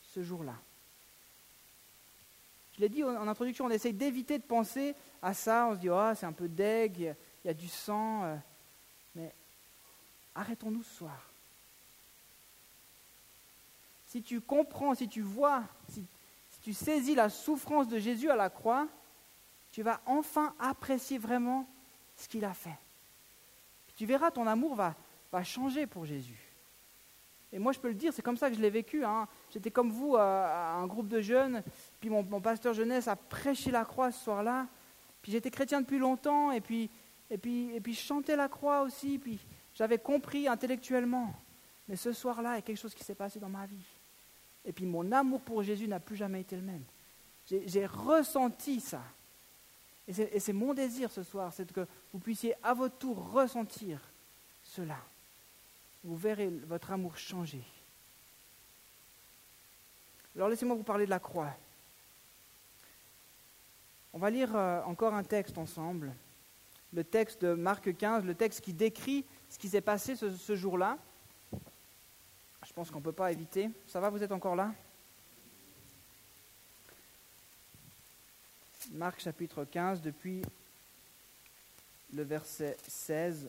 ce 0.03 0.23
jour-là? 0.23 0.55
Je 2.81 2.81
l'ai 2.81 2.89
dit 2.89 3.05
en 3.05 3.29
introduction, 3.29 3.67
on 3.67 3.71
essaye 3.71 3.93
d'éviter 3.93 4.39
de 4.39 4.45
penser 4.45 4.95
à 5.21 5.35
ça. 5.35 5.67
On 5.67 5.75
se 5.75 5.81
dit, 5.81 5.91
oh, 5.91 6.13
c'est 6.17 6.27
un 6.27 6.33
peu 6.33 6.49
deg, 6.49 6.99
il 6.99 7.47
y 7.47 7.51
a 7.51 7.55
du 7.55 7.69
sang. 7.69 8.25
Euh. 8.25 8.37
Mais 9.15 9.35
arrêtons-nous 10.35 10.83
ce 10.85 10.95
soir. 10.95 11.31
Si 14.07 14.23
tu 14.23 14.41
comprends, 14.41 14.95
si 14.95 15.09
tu 15.09 15.21
vois, 15.21 15.63
si, 15.91 16.07
tu 16.63 16.73
saisis 16.73 17.15
la 17.15 17.29
souffrance 17.29 17.89
de 17.89 17.99
Jésus 17.99 18.31
à 18.31 18.37
la 18.37 18.51
croix, 18.51 18.89
tu 19.73 19.83
vas 19.83 20.01
enfin 20.07 20.55
apprécier 20.59 21.19
vraiment 21.19 21.69
ce 22.17 22.29
qu'il 22.29 22.45
a 22.45 22.55
fait. 22.55 22.79
Tu 24.01 24.07
verras, 24.07 24.31
ton 24.31 24.47
amour 24.47 24.77
va, 24.77 24.95
changer 25.45 25.87
pour 25.87 26.07
Jésus. 26.07 26.41
Et 27.53 27.59
moi, 27.59 27.73
je 27.73 27.79
peux 27.79 27.89
le 27.89 27.95
dire, 27.95 28.15
c'est 28.15 28.23
comme 28.23 28.39
ça 28.39 28.49
que 28.49 28.57
je 28.57 28.61
l'ai 28.63 28.71
vécu. 28.71 29.05
Hein. 29.05 29.29
J'étais 29.53 29.71
comme 29.71 29.91
vous, 29.91 30.17
à, 30.17 30.73
un 30.73 30.87
groupe 30.87 31.07
de 31.07 31.21
jeunes, 31.21 31.63
puis 32.01 32.09
mon, 32.09 32.25
pasteur 32.41 32.73
jeunesse 32.73 33.09
a 33.09 33.17
prêché 33.17 33.71
la 33.71 33.85
croix 33.85 34.11
ce 34.11 34.25
soir-là. 34.25 34.69
Puis 35.21 35.33
j'étais 35.33 35.51
chrétien 35.51 35.83
depuis 35.83 35.99
longtemps, 35.99 36.51
et 36.51 36.63
puis, 36.63 36.89
et, 37.29 37.37
puis, 37.37 37.75
et 37.75 37.81
puis 37.83 37.93
je 37.93 38.01
chantais 38.01 38.37
la 38.37 38.49
croix 38.49 38.81
aussi, 38.81 39.19
puis 39.19 39.39
j'avais 39.75 39.99
compris 39.99 40.49
intellectuellement. 40.49 41.35
Mais 41.87 41.97
ce 41.97 42.15
soir-là, 42.15 42.53
il 42.53 42.55
y 42.55 42.59
a 42.61 42.63
quelque 42.63 42.81
chose 42.81 42.95
qui 42.95 43.05
s'est 43.05 43.15
passé 43.15 43.39
dans 43.39 43.51
ma 43.51 43.67
vie. 43.67 43.85
Et 44.65 44.73
puis 44.73 44.87
mon 44.87 45.13
amour 45.13 45.43
pour 45.43 45.63
Jésus 45.63 45.89
n'a 45.89 46.01
plus 46.01 46.17
jamais 46.17 46.41
été 46.41 46.57
le 46.57 46.63
même. 46.63 46.85
J'ai 47.47 47.85
ressenti 47.85 48.81
ça. 48.81 49.03
Et 50.11 50.41
c'est 50.41 50.53
mon 50.53 50.75
désir 50.75 51.11
ce 51.13 51.23
soir, 51.23 51.53
c'est 51.53 51.71
que 51.73 51.87
vous 52.13 52.19
puissiez 52.19 52.55
à 52.65 52.75
votre 52.75 52.99
tour 52.99 53.31
ressentir 53.31 54.01
cela. 54.65 54.99
Vous 56.03 56.17
verrez 56.17 56.49
votre 56.67 56.91
amour 56.91 57.17
changer. 57.17 57.63
Alors 60.35 60.49
laissez-moi 60.49 60.75
vous 60.75 60.83
parler 60.83 61.05
de 61.05 61.11
la 61.11 61.21
croix. 61.21 61.55
On 64.13 64.19
va 64.19 64.31
lire 64.31 64.57
euh, 64.57 64.83
encore 64.83 65.15
un 65.15 65.23
texte 65.23 65.59
ensemble, 65.59 66.13
le 66.93 67.05
texte 67.05 67.43
de 67.43 67.55
Marc 67.55 67.97
15, 67.97 68.25
le 68.25 68.35
texte 68.35 68.63
qui 68.63 68.73
décrit 68.73 69.25
ce 69.49 69.59
qui 69.59 69.69
s'est 69.69 69.81
passé 69.81 70.17
ce 70.17 70.57
jour-là. 70.57 70.99
Je 72.67 72.73
pense 72.73 72.91
qu'on 72.91 72.99
ne 72.99 73.05
peut 73.05 73.13
pas 73.13 73.31
éviter. 73.31 73.71
Ça 73.87 74.01
va, 74.01 74.11
vous 74.11 74.23
êtes 74.23 74.33
encore 74.33 74.57
là? 74.57 74.73
Marc 78.93 79.21
chapitre 79.21 79.65
15, 79.65 80.03
depuis 80.03 80.43
le 82.13 82.25
verset 82.25 82.77
16. 82.89 83.49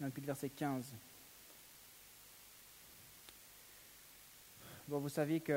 depuis 0.00 0.22
le 0.22 0.26
verset 0.26 0.48
15. 0.48 0.94
Bon, 4.86 4.98
vous 5.00 5.10
saviez 5.10 5.40
qu'il 5.40 5.54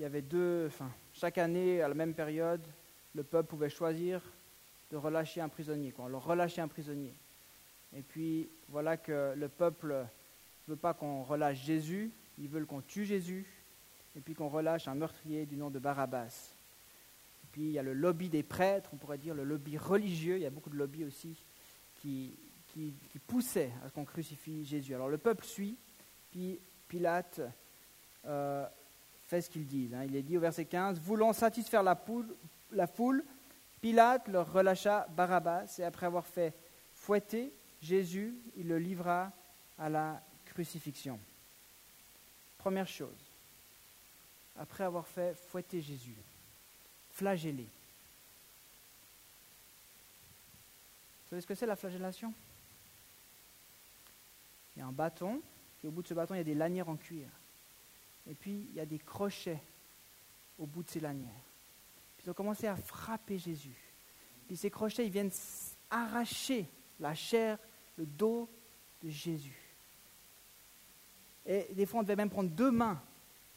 y 0.00 0.04
avait 0.04 0.22
deux, 0.22 0.66
enfin, 0.66 0.90
chaque 1.12 1.38
année, 1.38 1.82
à 1.82 1.86
la 1.86 1.94
même 1.94 2.14
période, 2.14 2.66
le 3.14 3.22
peuple 3.22 3.50
pouvait 3.50 3.70
choisir 3.70 4.20
de 4.90 4.96
relâcher 4.96 5.40
un 5.40 5.48
prisonnier, 5.48 5.92
quoi. 5.92 6.08
leur 6.08 6.24
relâcher 6.24 6.62
un 6.62 6.68
prisonnier. 6.68 7.14
Et 7.94 8.02
puis 8.02 8.48
voilà 8.68 8.96
que 8.96 9.34
le 9.36 9.48
peuple 9.48 10.08
ne 10.68 10.74
veut 10.74 10.80
pas 10.80 10.92
qu'on 10.92 11.22
relâche 11.22 11.64
Jésus, 11.64 12.10
ils 12.38 12.48
veulent 12.48 12.66
qu'on 12.66 12.82
tue 12.82 13.06
Jésus, 13.06 13.46
et 14.16 14.20
puis 14.20 14.34
qu'on 14.34 14.48
relâche 14.48 14.86
un 14.86 14.94
meurtrier 14.94 15.46
du 15.46 15.56
nom 15.56 15.70
de 15.70 15.78
Barabbas. 15.78 16.52
Et 17.44 17.46
puis 17.52 17.62
il 17.62 17.70
y 17.72 17.78
a 17.78 17.82
le 17.82 17.94
lobby 17.94 18.28
des 18.28 18.42
prêtres, 18.42 18.90
on 18.92 18.96
pourrait 18.96 19.18
dire 19.18 19.34
le 19.34 19.44
lobby 19.44 19.78
religieux, 19.78 20.36
il 20.36 20.42
y 20.42 20.46
a 20.46 20.50
beaucoup 20.50 20.70
de 20.70 20.76
lobbies 20.76 21.04
aussi 21.04 21.36
qui, 22.02 22.34
poussaient 23.26 23.72
à 23.84 23.90
qu'on 23.90 24.04
crucifie 24.04 24.64
Jésus. 24.64 24.94
Alors 24.94 25.08
le 25.08 25.18
peuple 25.18 25.44
suit, 25.44 25.76
puis 26.30 26.60
Pilate 26.86 27.40
euh, 28.26 28.66
fait 29.26 29.40
ce 29.40 29.50
qu'il 29.50 29.66
dit. 29.66 29.90
Hein. 29.94 30.04
Il 30.04 30.14
est 30.14 30.22
dit 30.22 30.36
au 30.36 30.40
verset 30.40 30.66
15, 30.66 31.00
voulant 31.00 31.32
satisfaire 31.32 31.82
la, 31.82 31.98
la 32.72 32.86
foule, 32.86 33.24
Pilate 33.80 34.28
leur 34.28 34.52
relâcha 34.52 35.06
Barabbas 35.16 35.76
et 35.78 35.84
après 35.84 36.06
avoir 36.06 36.26
fait 36.26 36.52
fouetter 36.94 37.52
Jésus, 37.80 38.34
il 38.56 38.68
le 38.68 38.78
livra 38.78 39.32
à 39.78 39.88
la 39.88 40.20
crucifixion. 40.58 41.20
Première 42.58 42.88
chose, 42.88 43.14
après 44.58 44.82
avoir 44.82 45.06
fait 45.06 45.36
fouetter 45.36 45.80
Jésus, 45.80 46.16
flageller. 47.12 47.68
Vous 51.22 51.30
savez 51.30 51.42
ce 51.42 51.46
que 51.46 51.54
c'est 51.54 51.64
la 51.64 51.76
flagellation? 51.76 52.34
Il 54.74 54.80
y 54.80 54.82
a 54.82 54.86
un 54.86 54.90
bâton, 54.90 55.40
et 55.84 55.86
au 55.86 55.92
bout 55.92 56.02
de 56.02 56.08
ce 56.08 56.14
bâton, 56.14 56.34
il 56.34 56.38
y 56.38 56.40
a 56.40 56.44
des 56.44 56.56
lanières 56.56 56.88
en 56.88 56.96
cuir. 56.96 57.28
Et 58.28 58.34
puis, 58.34 58.66
il 58.70 58.74
y 58.74 58.80
a 58.80 58.86
des 58.86 58.98
crochets 58.98 59.62
au 60.58 60.66
bout 60.66 60.82
de 60.82 60.90
ces 60.90 60.98
lanières. 60.98 61.28
Ils 62.24 62.30
ont 62.30 62.34
commencé 62.34 62.66
à 62.66 62.74
frapper 62.74 63.38
Jésus. 63.38 63.78
Puis 64.48 64.56
ces 64.56 64.70
crochets, 64.70 65.06
ils 65.06 65.12
viennent 65.12 65.30
arracher 65.88 66.66
la 66.98 67.14
chair, 67.14 67.58
le 67.96 68.06
dos 68.06 68.48
de 69.04 69.08
Jésus. 69.08 69.67
Et 71.48 71.66
des 71.72 71.86
fois, 71.86 72.00
on 72.00 72.02
devait 72.02 72.14
même 72.14 72.30
prendre 72.30 72.50
deux 72.50 72.70
mains 72.70 73.00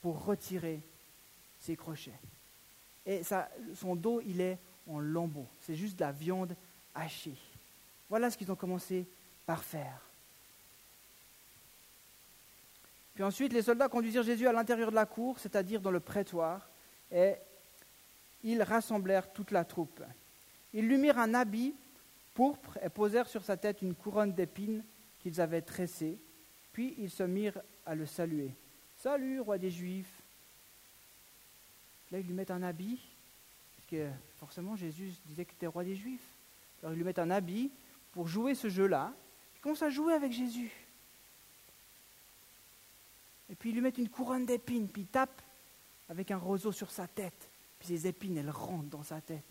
pour 0.01 0.25
retirer 0.25 0.80
ces 1.60 1.75
crochets. 1.75 2.19
Et 3.06 3.21
ça, 3.23 3.49
son 3.75 3.95
dos, 3.95 4.21
il 4.25 4.41
est 4.41 4.58
en 4.88 4.99
lambeaux. 4.99 5.47
C'est 5.60 5.75
juste 5.75 5.97
de 5.97 6.01
la 6.01 6.12
viande 6.12 6.56
hachée. 6.95 7.36
Voilà 8.10 8.32
ce 8.32 8.38
qu'ils 8.38 8.51
ont 8.51 8.56
commencé 8.56 9.06
par 9.45 9.63
faire. 9.63 10.01
Puis 13.13 13.23
ensuite, 13.23 13.54
les 13.54 13.62
soldats 13.62 13.89
conduisirent 13.89 14.23
Jésus 14.23 14.47
à 14.47 14.54
l'intérieur 14.54 14.89
de 14.89 14.95
la 14.95 15.06
cour, 15.06 15.38
c'est-à-dire 15.38 15.82
dans 15.82 15.91
le 15.91 15.99
prétoire, 15.99 16.69
et 17.12 17.36
ils 18.43 18.63
rassemblèrent 18.63 19.32
toute 19.34 19.51
la 19.51 19.65
troupe. 19.65 20.01
Ils 20.73 20.88
lui 20.88 20.97
mirent 20.97 21.19
un 21.19 21.34
habit 21.34 21.75
pourpre 22.34 22.80
et 22.82 22.89
posèrent 22.89 23.27
sur 23.27 23.43
sa 23.43 23.58
tête 23.58 23.82
une 23.82 23.93
couronne 23.93 24.32
d'épines 24.32 24.84
qu'ils 25.21 25.41
avaient 25.41 25.62
tressée, 25.62 26.17
puis 26.73 26.95
ils 26.97 27.10
se 27.10 27.23
mirent 27.23 27.60
à 27.86 27.95
le 27.95 28.05
saluer. 28.05 28.51
Salut, 28.97 29.39
roi 29.39 29.57
des 29.57 29.71
Juifs. 29.71 30.12
Là, 32.12 32.19
ils 32.19 32.25
lui 32.25 32.34
mettent 32.34 32.51
un 32.51 32.63
habit, 32.63 32.99
parce 33.77 33.89
que 33.89 34.10
forcément 34.38 34.75
Jésus 34.75 35.13
disait 35.25 35.45
qu'il 35.45 35.55
était 35.55 35.67
roi 35.67 35.84
des 35.84 35.95
Juifs. 35.95 36.27
Alors 36.81 36.93
ils 36.93 36.97
lui 36.97 37.05
mettent 37.05 37.19
un 37.19 37.29
habit 37.29 37.71
pour 38.12 38.27
jouer 38.27 38.55
ce 38.55 38.69
jeu-là. 38.69 39.13
Ils 39.55 39.62
commencent 39.62 39.81
à 39.81 39.89
jouer 39.89 40.13
avec 40.13 40.31
Jésus. 40.31 40.71
Et 43.49 43.55
puis 43.55 43.69
ils 43.69 43.73
lui 43.73 43.81
mettent 43.81 43.97
une 43.97 44.10
couronne 44.10 44.45
d'épines, 44.45 44.88
puis 44.88 45.03
ils 45.03 45.07
tapent 45.07 45.41
avec 46.10 46.31
un 46.31 46.38
roseau 46.38 46.71
sur 46.71 46.91
sa 46.91 47.07
tête. 47.07 47.49
Puis 47.79 47.88
ses 47.88 48.07
épines, 48.07 48.38
elles 48.38 48.49
rentrent 48.49 48.89
dans 48.89 49.03
sa 49.03 49.21
tête. 49.21 49.43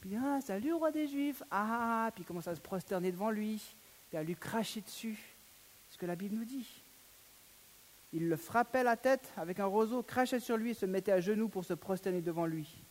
Puis, 0.00 0.16
ah, 0.16 0.40
salut, 0.40 0.72
roi 0.72 0.90
des 0.90 1.06
Juifs. 1.06 1.42
Ah, 1.50 1.66
ah, 1.68 2.06
ah, 2.06 2.10
puis 2.10 2.22
il 2.22 2.26
commence 2.26 2.48
à 2.48 2.54
se 2.54 2.60
prosterner 2.60 3.12
devant 3.12 3.30
lui, 3.30 3.62
puis 4.10 4.18
à 4.18 4.22
lui 4.22 4.36
cracher 4.36 4.82
dessus. 4.82 5.18
Ce 5.90 5.96
que 5.96 6.04
la 6.04 6.16
Bible 6.16 6.36
nous 6.36 6.44
dit. 6.44 6.68
Il 8.12 8.28
le 8.28 8.36
frappait 8.36 8.82
la 8.82 8.96
tête 8.96 9.32
avec 9.36 9.60
un 9.60 9.66
roseau, 9.66 10.02
crachait 10.02 10.40
sur 10.40 10.56
lui 10.56 10.70
et 10.70 10.74
se 10.74 10.84
mettait 10.84 11.12
à 11.12 11.20
genoux 11.20 11.48
pour 11.48 11.64
se 11.64 11.74
prosterner 11.74 12.20
devant 12.20 12.44
lui. 12.44 12.82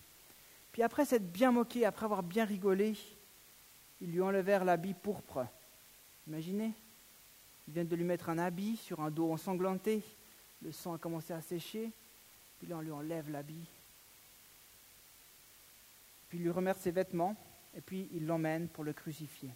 Puis 0.72 0.82
après 0.82 1.06
s'être 1.06 1.30
bien 1.32 1.52
moqué, 1.52 1.86
après 1.86 2.06
avoir 2.06 2.24
bien 2.24 2.46
rigolé, 2.46 2.96
ils 4.02 4.12
lui 4.12 4.22
enlevèrent 4.22 4.64
l'habit 4.64 4.94
pourpre. 4.94 5.46
Imaginez, 6.28 6.72
ils 7.68 7.74
viennent 7.74 7.88
de 7.88 7.96
lui 7.96 8.06
mettre 8.06 8.30
un 8.30 8.38
habit 8.38 8.78
sur 8.78 9.02
un 9.02 9.12
dos 9.12 9.32
ensanglanté, 9.32 10.02
le 10.62 10.72
sang 10.72 10.94
a 10.94 10.98
commencé 10.98 11.34
à 11.34 11.42
sécher, 11.42 11.92
puis 12.60 12.68
là, 12.68 12.78
on 12.78 12.82
lui 12.82 12.92
enlève 12.92 13.30
l'habit. 13.30 13.66
Puis 16.30 16.38
il 16.38 16.44
lui 16.44 16.52
remercie 16.52 16.84
ses 16.84 16.92
vêtements, 16.92 17.36
et 17.76 17.82
puis 17.82 18.08
il 18.14 18.26
l'emmène 18.26 18.68
pour 18.70 18.84
le 18.84 18.94
crucifier. 18.94 19.52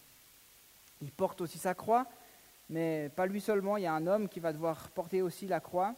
Il 1.04 1.12
porte 1.12 1.42
aussi 1.42 1.58
sa 1.58 1.74
croix, 1.74 2.08
mais 2.70 3.12
pas 3.13 3.26
lui 3.26 3.42
seulement, 3.42 3.76
il 3.76 3.84
y 3.84 3.86
a 3.86 3.94
un 3.94 4.08
homme 4.08 4.30
qui 4.30 4.39
va 4.39 4.54
devoir 4.54 4.89
porter 4.92 5.22
aussi 5.22 5.48
la 5.48 5.60
croix. 5.60 5.96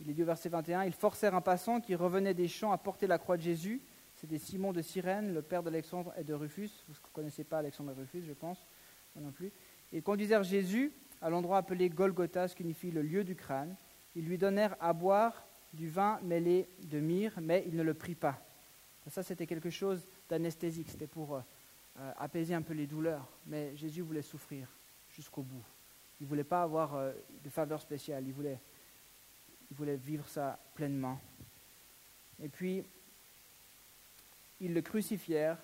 Il 0.00 0.08
est 0.08 0.14
dit 0.14 0.22
au 0.22 0.26
verset 0.26 0.48
21, 0.48 0.84
ils 0.84 0.94
forcèrent 0.94 1.34
un 1.34 1.42
passant 1.42 1.82
qui 1.82 1.94
revenait 1.94 2.32
des 2.32 2.48
champs 2.48 2.72
à 2.72 2.78
porter 2.78 3.06
la 3.06 3.18
croix 3.18 3.36
de 3.36 3.42
Jésus. 3.42 3.82
C'était 4.14 4.38
Simon 4.38 4.72
de 4.72 4.80
Cyrène, 4.80 5.34
le 5.34 5.42
père 5.42 5.62
d'Alexandre 5.62 6.14
et 6.16 6.24
de 6.24 6.32
Rufus. 6.32 6.70
Vous 6.88 6.94
ne 6.94 7.12
connaissez 7.12 7.44
pas 7.44 7.58
Alexandre 7.58 7.90
et 7.90 8.00
Rufus, 8.00 8.22
je 8.22 8.32
pense, 8.32 8.66
moi 9.14 9.26
non 9.26 9.30
plus. 9.30 9.52
Ils 9.92 10.02
conduisirent 10.02 10.42
Jésus 10.42 10.90
à 11.20 11.28
l'endroit 11.28 11.58
appelé 11.58 11.90
Golgotha, 11.90 12.48
ce 12.48 12.54
qui 12.54 12.62
signifie 12.62 12.90
le 12.90 13.02
lieu 13.02 13.24
du 13.24 13.36
crâne. 13.36 13.76
Ils 14.16 14.24
lui 14.24 14.38
donnèrent 14.38 14.76
à 14.80 14.94
boire 14.94 15.46
du 15.74 15.86
vin 15.86 16.18
mêlé 16.22 16.66
de 16.84 16.98
myrrhe, 16.98 17.40
mais 17.42 17.62
il 17.66 17.76
ne 17.76 17.82
le 17.82 17.92
prit 17.92 18.14
pas. 18.14 18.40
Ça, 19.08 19.22
c'était 19.22 19.46
quelque 19.46 19.70
chose 19.70 20.08
d'anesthésique, 20.30 20.88
c'était 20.88 21.06
pour 21.06 21.42
euh, 22.00 22.12
apaiser 22.18 22.54
un 22.54 22.62
peu 22.62 22.74
les 22.74 22.86
douleurs. 22.86 23.26
Mais 23.46 23.76
Jésus 23.76 24.02
voulait 24.02 24.22
souffrir 24.22 24.68
jusqu'au 25.10 25.42
bout. 25.42 25.64
Il 26.20 26.24
ne 26.24 26.28
voulait 26.28 26.44
pas 26.44 26.62
avoir 26.62 26.94
euh, 26.94 27.12
de 27.42 27.50
faveur 27.50 27.80
spéciale, 27.80 28.24
il 28.26 28.32
voulait, 28.32 28.58
il 29.70 29.76
voulait 29.76 29.96
vivre 29.96 30.26
ça 30.28 30.58
pleinement. 30.74 31.20
Et 32.42 32.48
puis, 32.48 32.84
ils 34.60 34.74
le 34.74 34.82
crucifièrent, 34.82 35.58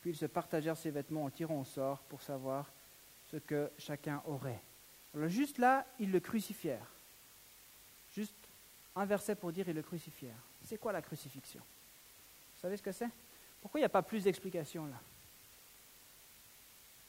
puis 0.00 0.10
ils 0.10 0.16
se 0.16 0.26
partagèrent 0.26 0.76
ses 0.76 0.90
vêtements 0.90 1.24
en 1.24 1.30
tirant 1.30 1.60
au 1.60 1.64
sort 1.64 1.98
pour 2.08 2.22
savoir 2.22 2.70
ce 3.30 3.36
que 3.36 3.70
chacun 3.78 4.22
aurait. 4.26 4.60
Alors 5.14 5.28
juste 5.28 5.58
là, 5.58 5.86
ils 5.98 6.10
le 6.10 6.20
crucifièrent. 6.20 6.90
Juste 8.14 8.34
un 8.96 9.04
verset 9.04 9.34
pour 9.34 9.52
dire 9.52 9.68
ils 9.68 9.74
le 9.74 9.82
crucifièrent. 9.82 10.42
C'est 10.64 10.78
quoi 10.78 10.92
la 10.92 11.02
crucifixion? 11.02 11.60
Vous 11.60 12.60
savez 12.60 12.76
ce 12.76 12.82
que 12.82 12.92
c'est? 12.92 13.08
Pourquoi 13.60 13.80
il 13.80 13.82
n'y 13.82 13.86
a 13.86 13.90
pas 13.90 14.02
plus 14.02 14.24
d'explications 14.24 14.86
là? 14.86 15.00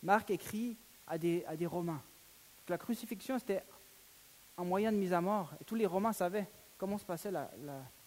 Marc 0.03 0.29
écrit 0.31 0.75
à 1.07 1.17
des, 1.17 1.43
à 1.45 1.55
des 1.55 1.65
Romains 1.65 2.01
la 2.71 2.77
crucifixion 2.77 3.37
c'était 3.37 3.63
un 4.57 4.63
moyen 4.63 4.91
de 4.91 4.97
mise 4.97 5.13
à 5.13 5.21
mort. 5.21 5.53
Et 5.61 5.63
tous 5.63 5.75
les 5.75 5.85
Romains 5.85 6.13
savaient 6.13 6.47
comment 6.77 6.97
se 6.97 7.05
passait 7.05 7.31
la, 7.31 7.49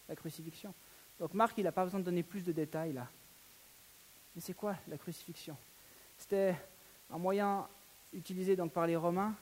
la 0.09 0.16
crucifixion. 0.16 0.74
Donc 1.20 1.35
Marc, 1.35 1.57
il 1.59 1.64
n'a 1.64 1.72
pas 1.72 1.85
besoin 1.85 2.00
de 2.00 2.04
donner 2.04 2.22
plus 2.22 2.42
de 2.42 2.52
détails 2.52 2.92
là. 2.92 3.07
Mais 4.35 4.40
c'est 4.40 4.54
quoi 4.54 4.76
la 4.88 4.98
crucifixion? 4.98 5.57
C'était 6.18 6.57
un 7.11 7.18
moyen 7.18 7.68
utilisé 8.12 8.57
donc 8.57 8.72
par 8.72 8.87
les 8.87 8.96
Romains, 8.96 9.35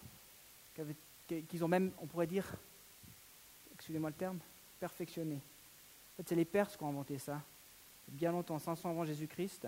qu'ils 1.26 1.64
ont 1.64 1.68
même, 1.68 1.92
on 2.00 2.06
pourrait 2.06 2.26
dire, 2.26 2.46
excusez-moi 3.74 4.10
le 4.10 4.16
terme, 4.16 4.38
perfectionné. 4.80 5.36
En 5.36 6.16
fait, 6.16 6.28
c'est 6.28 6.34
les 6.34 6.44
Perses 6.44 6.76
qui 6.76 6.82
ont 6.82 6.88
inventé 6.88 7.18
ça, 7.18 7.40
bien 8.08 8.32
longtemps, 8.32 8.58
500 8.58 8.90
avant 8.90 9.04
Jésus-Christ. 9.04 9.66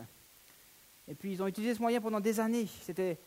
Et 1.09 1.15
puis 1.15 1.33
ils 1.33 1.43
ont 1.43 1.47
utilisé 1.47 1.75
ce 1.75 1.81
moyen 1.81 2.01
pendant 2.01 2.21
des 2.21 2.41
années. 2.41 2.67
C'était, 2.83 3.19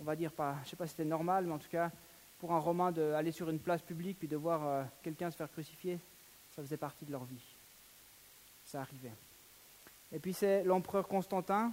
on 0.00 0.04
va 0.04 0.16
dire, 0.16 0.32
pas, 0.32 0.54
je 0.56 0.66
ne 0.66 0.70
sais 0.70 0.76
pas 0.76 0.86
si 0.86 0.92
c'était 0.92 1.04
normal, 1.04 1.46
mais 1.46 1.52
en 1.52 1.58
tout 1.58 1.68
cas, 1.68 1.90
pour 2.38 2.52
un 2.52 2.58
Romain 2.58 2.92
d'aller 2.92 3.32
sur 3.32 3.50
une 3.50 3.58
place 3.58 3.82
publique 3.82 4.18
puis 4.18 4.28
de 4.28 4.36
voir 4.36 4.66
euh, 4.66 4.84
quelqu'un 5.02 5.30
se 5.30 5.36
faire 5.36 5.50
crucifier, 5.50 5.98
ça 6.54 6.62
faisait 6.62 6.76
partie 6.76 7.04
de 7.04 7.12
leur 7.12 7.24
vie. 7.24 7.42
Ça 8.64 8.80
arrivait. 8.80 9.12
Et 10.12 10.18
puis 10.18 10.32
c'est 10.32 10.64
l'empereur 10.64 11.06
Constantin, 11.06 11.72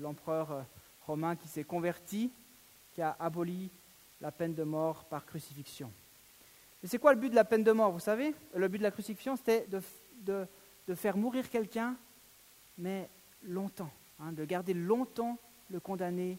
l'empereur 0.00 0.52
euh, 0.52 0.62
romain 1.06 1.36
qui 1.36 1.48
s'est 1.48 1.64
converti, 1.64 2.30
qui 2.94 3.02
a 3.02 3.16
aboli 3.18 3.70
la 4.20 4.30
peine 4.30 4.54
de 4.54 4.62
mort 4.62 5.04
par 5.04 5.24
crucifixion. 5.24 5.90
Et 6.82 6.86
c'est 6.86 6.98
quoi 6.98 7.12
le 7.12 7.20
but 7.20 7.30
de 7.30 7.34
la 7.34 7.44
peine 7.44 7.64
de 7.64 7.72
mort 7.72 7.90
Vous 7.90 8.00
savez, 8.00 8.34
le 8.54 8.68
but 8.68 8.78
de 8.78 8.82
la 8.82 8.90
crucifixion, 8.90 9.36
c'était 9.36 9.66
de, 9.66 10.46
de, 10.86 10.94
faire 10.94 11.16
mourir 11.16 11.50
quelqu'un, 11.50 11.96
mais 12.76 13.08
longtemps, 13.44 13.92
hein, 14.20 14.32
de 14.32 14.44
garder 14.44 14.74
longtemps 14.74 15.38
le 15.70 15.80
condamné 15.80 16.38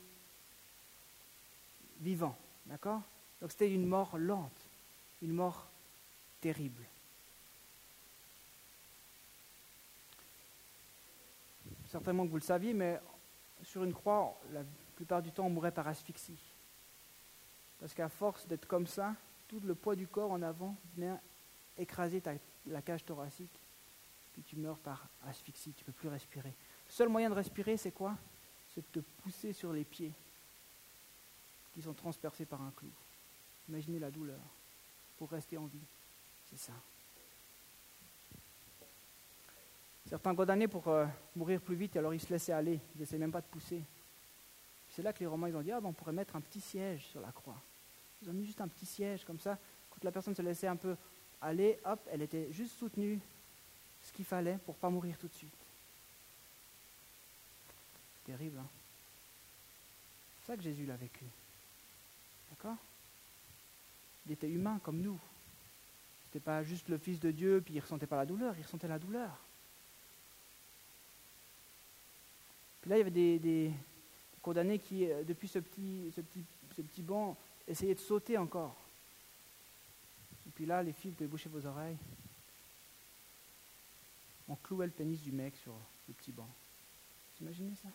vivant. 2.01 2.37
D'accord? 2.65 3.01
Donc 3.41 3.51
c'était 3.51 3.73
une 3.73 3.85
mort 3.85 4.17
lente, 4.17 4.69
une 5.21 5.33
mort 5.33 5.67
terrible. 6.41 6.85
certainement 11.89 12.25
que 12.25 12.29
vous 12.29 12.37
le 12.37 12.41
saviez, 12.41 12.73
mais 12.73 12.99
sur 13.63 13.83
une 13.83 13.93
croix, 13.93 14.39
la 14.53 14.61
plupart 14.95 15.21
du 15.21 15.31
temps, 15.31 15.47
on 15.47 15.49
mourrait 15.49 15.71
par 15.71 15.87
asphyxie. 15.87 16.39
Parce 17.79 17.93
qu'à 17.93 18.09
force 18.09 18.47
d'être 18.47 18.67
comme 18.67 18.87
ça, 18.87 19.15
tout 19.47 19.59
le 19.65 19.75
poids 19.75 19.95
du 19.95 20.07
corps 20.07 20.31
en 20.31 20.41
avant 20.41 20.75
vient 20.95 21.19
écraser 21.77 22.21
la 22.67 22.81
cage 22.81 23.03
thoracique, 23.05 23.59
puis 24.33 24.43
tu 24.43 24.55
meurs 24.55 24.77
par 24.77 25.07
asphyxie, 25.27 25.73
tu 25.73 25.83
ne 25.83 25.85
peux 25.87 25.91
plus 25.93 26.09
respirer. 26.09 26.53
Seul 26.89 27.07
moyen 27.07 27.29
de 27.29 27.35
respirer, 27.35 27.77
c'est 27.77 27.91
quoi? 27.91 28.17
C'est 28.73 28.81
de 28.81 29.01
te 29.01 29.05
pousser 29.21 29.53
sur 29.53 29.71
les 29.71 29.83
pieds, 29.83 30.11
qui 31.73 31.81
sont 31.81 31.93
transpercés 31.93 32.45
par 32.45 32.61
un 32.61 32.71
clou. 32.75 32.89
Imaginez 33.69 33.99
la 33.99 34.11
douleur 34.11 34.39
pour 35.17 35.29
rester 35.29 35.57
en 35.57 35.65
vie. 35.65 35.79
C'est 36.49 36.59
ça. 36.59 36.73
Certains 40.09 40.33
condamnés 40.33 40.67
pour 40.67 40.87
euh, 40.87 41.05
mourir 41.35 41.61
plus 41.61 41.75
vite, 41.75 41.95
alors 41.95 42.15
ils 42.15 42.19
se 42.19 42.33
laissaient 42.33 42.51
aller, 42.51 42.79
ils 42.95 42.99
n'essaient 42.99 43.19
même 43.19 43.31
pas 43.31 43.41
de 43.41 43.45
pousser. 43.45 43.83
C'est 44.89 45.03
là 45.03 45.13
que 45.13 45.19
les 45.19 45.27
Romains 45.27 45.49
ils 45.49 45.55
ont 45.55 45.61
dit 45.61 45.71
ah, 45.71 45.79
ben, 45.79 45.89
on 45.89 45.93
pourrait 45.93 46.13
mettre 46.13 46.35
un 46.35 46.41
petit 46.41 46.61
siège 46.61 47.05
sur 47.05 47.21
la 47.21 47.31
croix. 47.31 47.61
Ils 48.23 48.29
ont 48.29 48.33
mis 48.33 48.45
juste 48.45 48.59
un 48.59 48.67
petit 48.67 48.87
siège 48.87 49.23
comme 49.23 49.39
ça. 49.39 49.57
Quand 49.91 50.03
la 50.03 50.11
personne 50.11 50.33
se 50.33 50.41
laissait 50.41 50.67
un 50.67 50.75
peu 50.75 50.95
aller, 51.41 51.79
hop, 51.85 51.99
elle 52.11 52.23
était 52.23 52.51
juste 52.51 52.77
soutenue, 52.77 53.19
ce 54.01 54.11
qu'il 54.11 54.25
fallait 54.25 54.57
pour 54.65 54.75
ne 54.75 54.79
pas 54.79 54.89
mourir 54.89 55.15
tout 55.19 55.27
de 55.27 55.33
suite. 55.33 55.53
Terrible, 58.29 58.59
hein 58.59 58.69
C'est 60.39 60.51
ça 60.51 60.55
que 60.55 60.61
Jésus 60.61 60.85
l'a 60.85 60.95
vécu. 60.95 61.25
D'accord? 62.51 62.77
Il 64.27 64.33
était 64.33 64.47
humain 64.47 64.79
comme 64.83 65.01
nous. 65.01 65.17
Ce 65.17 66.27
n'était 66.37 66.45
pas 66.45 66.63
juste 66.63 66.89
le 66.89 66.99
Fils 66.99 67.19
de 67.19 67.31
Dieu, 67.31 67.59
puis 67.65 67.73
il 67.73 67.77
ne 67.77 67.81
ressentait 67.81 68.05
pas 68.05 68.17
la 68.17 68.27
douleur, 68.27 68.55
il 68.55 68.61
ressentait 68.61 68.87
la 68.87 68.99
douleur. 68.99 69.35
Puis 72.81 72.91
là, 72.91 72.97
il 72.97 72.99
y 72.99 73.01
avait 73.01 73.39
des, 73.39 73.71
condamnés 74.43 74.77
qui, 74.77 75.09
euh, 75.09 75.23
depuis 75.23 75.47
ce 75.47 75.57
petit, 75.57 76.11
ce, 76.15 76.21
petit, 76.21 76.45
ce 76.75 76.83
petit 76.83 77.01
banc, 77.01 77.35
essayaient 77.67 77.95
de 77.95 77.99
sauter 77.99 78.37
encore. 78.37 78.75
Et 80.47 80.51
puis 80.51 80.67
là, 80.67 80.83
les 80.83 80.93
filles, 80.93 81.15
vous 81.19 81.27
boucher 81.27 81.49
vos 81.49 81.65
oreilles. 81.65 81.97
On 84.47 84.55
clouait 84.55 84.85
le 84.85 84.91
pénis 84.91 85.19
du 85.19 85.31
mec 85.31 85.55
sur 85.55 85.73
le 86.07 86.13
petit 86.13 86.31
banc. 86.31 86.47
Vous 87.39 87.45
imaginez 87.47 87.73
ça? 87.81 87.89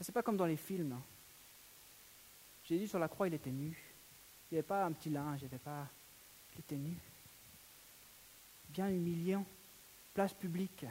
C'est 0.00 0.12
pas 0.12 0.22
comme 0.22 0.36
dans 0.36 0.46
les 0.46 0.56
films. 0.56 0.98
Jésus 2.64 2.88
sur 2.88 2.98
la 2.98 3.08
croix, 3.08 3.28
il 3.28 3.34
était 3.34 3.50
nu. 3.50 3.76
Il 4.50 4.54
n'y 4.54 4.58
avait 4.58 4.66
pas 4.66 4.84
un 4.84 4.92
petit 4.92 5.10
linge, 5.10 5.40
il 5.42 5.46
avait 5.46 5.58
pas. 5.58 5.86
Il 6.54 6.60
était 6.60 6.76
nu. 6.76 6.96
Bien 8.70 8.88
humiliant 8.88 9.44
place 10.18 10.34
publique. 10.34 10.84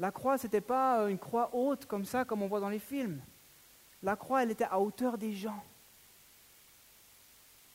La 0.00 0.10
croix, 0.10 0.38
ce 0.38 0.46
n'était 0.46 0.62
pas 0.62 1.06
une 1.10 1.18
croix 1.18 1.54
haute 1.54 1.84
comme 1.84 2.06
ça, 2.06 2.24
comme 2.24 2.40
on 2.40 2.46
voit 2.46 2.60
dans 2.60 2.70
les 2.70 2.78
films. 2.78 3.20
La 4.02 4.16
croix, 4.16 4.42
elle 4.42 4.52
était 4.52 4.64
à 4.64 4.80
hauteur 4.80 5.18
des 5.18 5.34
gens. 5.34 5.62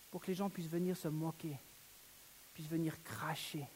Pour 0.09 0.19
que 0.19 0.27
les 0.27 0.33
gens 0.33 0.49
puissent 0.49 0.65
venir 0.65 0.97
se 0.97 1.09
moquer, 1.09 1.59
puissent 2.55 2.69
venir 2.69 2.95
cracher. 3.03 3.67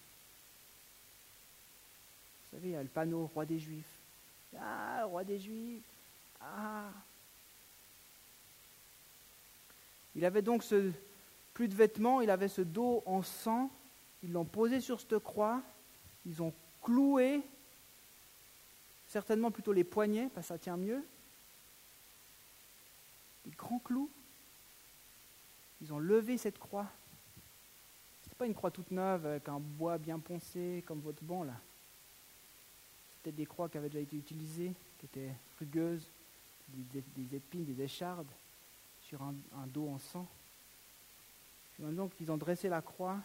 Vous 2.41 2.58
savez, 2.58 2.69
il 2.69 2.71
y 2.71 2.75
a 2.75 2.82
le 2.82 2.89
panneau 2.89 3.27
roi 3.27 3.45
des 3.45 3.60
Juifs. 3.60 3.86
Ah, 4.60 5.06
roi 5.06 5.24
des 5.24 5.39
Juifs. 5.39 5.84
Ah. 6.41 6.89
Il 10.15 10.26
avait 10.26 10.41
donc 10.41 10.63
ce, 10.63 10.91
plus 11.54 11.67
de 11.67 11.76
vêtements, 11.76 12.22
il 12.22 12.30
avait 12.30 12.48
ce 12.48 12.62
dos 12.62 13.04
en 13.06 13.22
sang 13.22 13.70
ils 14.24 14.32
l'ont 14.32 14.46
posé 14.46 14.82
sur 14.82 15.00
cette 15.00 15.20
croix, 15.20 15.62
ils 16.26 16.41
ont 16.41 16.54
cloué, 16.82 17.41
certainement 19.08 19.52
plutôt 19.52 19.74
les 19.74 19.84
poignets, 19.84 20.30
parce 20.34 20.48
que 20.48 20.54
ça 20.54 20.60
tient 20.60 20.78
mieux, 20.78 21.04
des 23.46 23.52
grands 23.52 23.80
clous. 23.80 24.10
Ils 25.82 25.93
ont 25.93 26.00
levé 26.00 26.38
cette 26.38 26.58
croix. 26.58 26.88
Ce 28.24 28.36
pas 28.36 28.48
une 28.48 28.56
croix 28.56 28.72
toute 28.72 28.91
neuve 28.91 29.26
avec 29.26 29.48
un 29.48 29.60
bois 29.60 29.98
bien 29.98 30.20
poncé 30.20 30.84
comme 30.86 31.00
votre 31.00 31.24
banc 31.24 31.43
là. 31.43 31.54
Des 33.32 33.46
croix 33.46 33.68
qui 33.70 33.78
avaient 33.78 33.90
déjà 33.90 34.02
été 34.02 34.16
utilisées, 34.16 34.74
qui 35.00 35.06
étaient 35.06 35.34
rugueuses, 35.60 36.08
des, 36.70 37.36
épines, 37.36 37.66
des 37.66 37.84
échardes 37.84 38.28
sur 39.02 39.22
un, 39.22 39.34
dos 39.68 39.90
en 39.90 40.00
sang. 40.00 40.28
donc 41.80 42.12
ils 42.20 42.32
ont 42.32 42.38
dressé 42.38 42.70
la 42.70 42.82
croix 42.82 43.20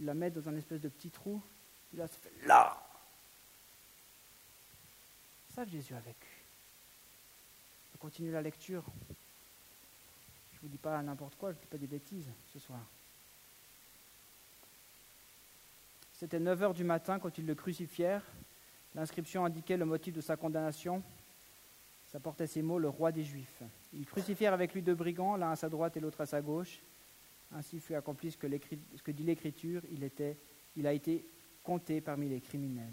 il 0.00 0.06
la 0.06 0.14
met 0.14 0.30
dans 0.30 0.48
un 0.48 0.56
espèce 0.56 0.80
de 0.80 0.88
petit 0.88 1.10
trou, 1.10 1.42
il 1.92 1.98
là, 1.98 2.08
ça 2.08 2.16
fait 2.16 2.46
là. 2.46 2.82
Ça 5.54 5.64
Jésus 5.66 5.94
a 5.94 6.00
vécu. 6.00 6.28
On 7.94 7.98
continue 7.98 8.32
la 8.32 8.40
lecture. 8.40 8.82
Je 10.52 10.56
ne 10.56 10.62
vous 10.62 10.68
dis 10.68 10.78
pas 10.78 11.00
n'importe 11.02 11.36
quoi, 11.36 11.52
je 11.52 11.56
ne 11.56 11.60
dis 11.60 11.66
pas 11.66 11.76
des 11.76 11.86
bêtises 11.86 12.30
ce 12.52 12.58
soir. 12.58 12.80
C'était 16.14 16.40
9 16.40 16.62
heures 16.62 16.74
du 16.74 16.84
matin 16.84 17.18
quand 17.18 17.36
ils 17.36 17.46
le 17.46 17.54
crucifièrent. 17.54 18.24
L'inscription 18.94 19.44
indiquait 19.44 19.76
le 19.76 19.84
motif 19.84 20.14
de 20.14 20.20
sa 20.20 20.36
condamnation. 20.36 21.02
Ça 22.06 22.18
portait 22.18 22.46
ces 22.46 22.62
mots, 22.62 22.78
le 22.78 22.88
roi 22.88 23.12
des 23.12 23.22
Juifs. 23.22 23.62
Ils 23.92 24.06
crucifièrent 24.06 24.52
avec 24.52 24.74
lui 24.74 24.82
deux 24.82 24.94
brigands, 24.94 25.36
l'un 25.36 25.52
à 25.52 25.56
sa 25.56 25.68
droite 25.68 25.96
et 25.96 26.00
l'autre 26.00 26.20
à 26.20 26.26
sa 26.26 26.40
gauche. 26.40 26.80
Ainsi 27.52 27.80
fut 27.80 27.94
accompli 27.94 28.30
ce 28.30 28.36
que, 28.36 29.10
dit 29.10 29.22
l'Écriture, 29.22 29.82
il, 29.90 30.10
il 30.76 30.86
a 30.86 30.92
été 30.92 31.24
compté 31.62 32.00
parmi 32.00 32.28
les 32.28 32.40
criminels. 32.40 32.86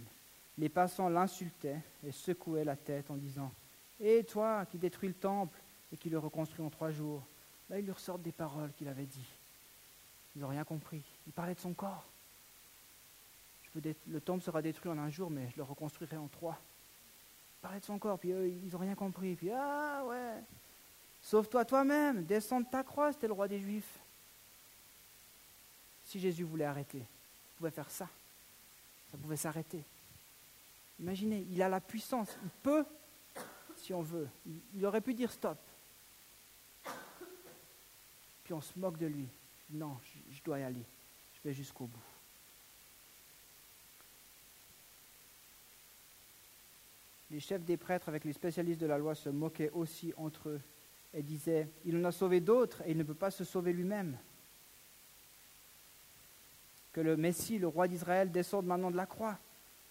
Les 0.58 0.70
passants 0.70 1.10
l'insultaient 1.10 1.80
et 2.06 2.12
secouaient 2.12 2.64
la 2.64 2.76
tête 2.76 3.10
en 3.12 3.16
disant 3.16 3.52
Et 4.00 4.24
toi 4.24 4.66
qui 4.66 4.78
détruis 4.78 5.10
le 5.10 5.16
temple 5.16 5.58
et 5.92 5.98
qui 5.98 6.10
le 6.10 6.18
reconstruis 6.18 6.66
en 6.66 6.70
trois 6.70 6.92
jours 6.92 7.24
Là, 7.70 7.80
ils 7.80 7.86
lui 7.86 7.92
ressortent 7.92 8.22
des 8.22 8.32
paroles 8.32 8.72
qu'il 8.78 8.88
avait 8.88 9.06
dit. 9.06 9.28
Ils 10.36 10.42
n'ont 10.42 10.48
rien 10.48 10.64
compris. 10.64 11.02
Il 11.26 11.34
parlait 11.34 11.54
de 11.54 11.60
son 11.60 11.74
corps. 11.74 12.06
Le 14.08 14.22
temple 14.22 14.44
sera 14.44 14.62
détruit 14.62 14.92
en 14.92 14.98
un 14.98 15.10
jour, 15.10 15.30
mais 15.30 15.50
je 15.52 15.58
le 15.58 15.63
reconstruirai 15.63 16.18
en 16.18 16.28
trois. 16.28 16.60
Il 17.74 17.80
de 17.80 17.86
son 17.86 18.00
corps, 18.00 18.18
puis 18.18 18.32
eux, 18.32 18.48
ils 18.48 18.72
n'ont 18.72 18.78
rien 18.78 18.96
compris. 18.96 19.36
Puis, 19.36 19.52
ah 19.52 20.04
ouais, 20.06 20.42
sauve-toi 21.22 21.66
toi-même, 21.66 22.24
descends 22.24 22.62
de 22.62 22.70
ta 22.70 22.84
croix, 22.84 23.12
c'était 23.12 23.28
le 23.28 23.34
roi 23.34 23.48
des 23.48 23.60
Juifs. 23.60 24.00
Si 26.06 26.20
Jésus 26.20 26.44
voulait 26.44 26.66
arrêter, 26.66 27.00
il 27.00 27.56
pouvait 27.58 27.72
faire 27.72 27.92
ça. 27.92 28.08
Ça 29.12 29.18
pouvait 29.18 29.36
s'arrêter. 29.36 29.84
Imaginez, 31.00 31.46
il 31.52 31.62
a 31.62 31.70
la 31.70 31.82
puissance, 31.82 32.38
il 32.44 32.50
peut, 32.63 32.86
si 33.76 33.94
on 33.94 34.02
veut. 34.02 34.28
Il, 34.74 34.86
aurait 34.86 35.02
pu 35.02 35.13
dire 35.13 35.32
stop. 35.32 35.58
Puis 38.44 38.54
on 38.54 38.62
se 38.62 38.78
moque 38.80 38.98
de 38.98 39.08
lui. 39.08 39.28
Non, 39.70 39.98
je, 40.32 40.42
dois 40.44 40.60
y 40.60 40.63
aller. 40.63 40.84
Je 41.36 41.48
vais 41.48 41.54
jusqu'au 41.54 41.86
bout. 41.86 42.00
Les 47.30 47.40
chefs 47.40 47.63
des 47.63 47.78
prêtres 47.78 48.10
avec 48.10 48.24
les 48.24 48.34
spécialistes 48.34 48.80
de 48.80 48.86
la 48.86 48.98
loi 48.98 49.16
se 49.16 49.30
moquaient 49.30 49.72
aussi 49.72 50.13
entre 50.18 50.50
eux 50.50 50.62
et 51.13 51.22
disaient, 51.22 51.68
il 51.86 51.98
en 51.98 52.04
a 52.06 52.12
sauvé 52.12 52.40
d'autres 52.40 52.82
et 52.86 52.92
il 52.92 52.98
ne 52.98 53.04
peut 53.04 53.13
pas 53.13 53.32
se 53.32 53.44
sauver 53.44 53.74
lui-même. 53.74 54.18
Que 56.94 57.02
le 57.02 57.18
Messie, 57.18 57.60
le 57.60 57.68
roi 57.68 57.88
d'Israël, 57.88 58.32
descende 58.32 58.66
maintenant 58.66 58.92
de 58.92 58.98
la 58.98 59.06
croix 59.06 59.38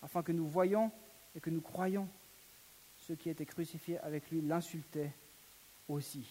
afin 0.03 0.22
que 0.22 0.33
nous 0.33 0.46
voyions 0.46 0.90
et 1.35 1.40
que 1.40 1.51
nous 1.51 1.61
croyions. 1.61 2.09
Ceux 2.99 3.14
qui 3.14 3.29
étaient 3.29 3.46
crucifiés 3.46 3.99
avec 3.99 4.31
lui 4.31 4.40
l'insultaient 4.40 5.12
aussi. 5.88 6.27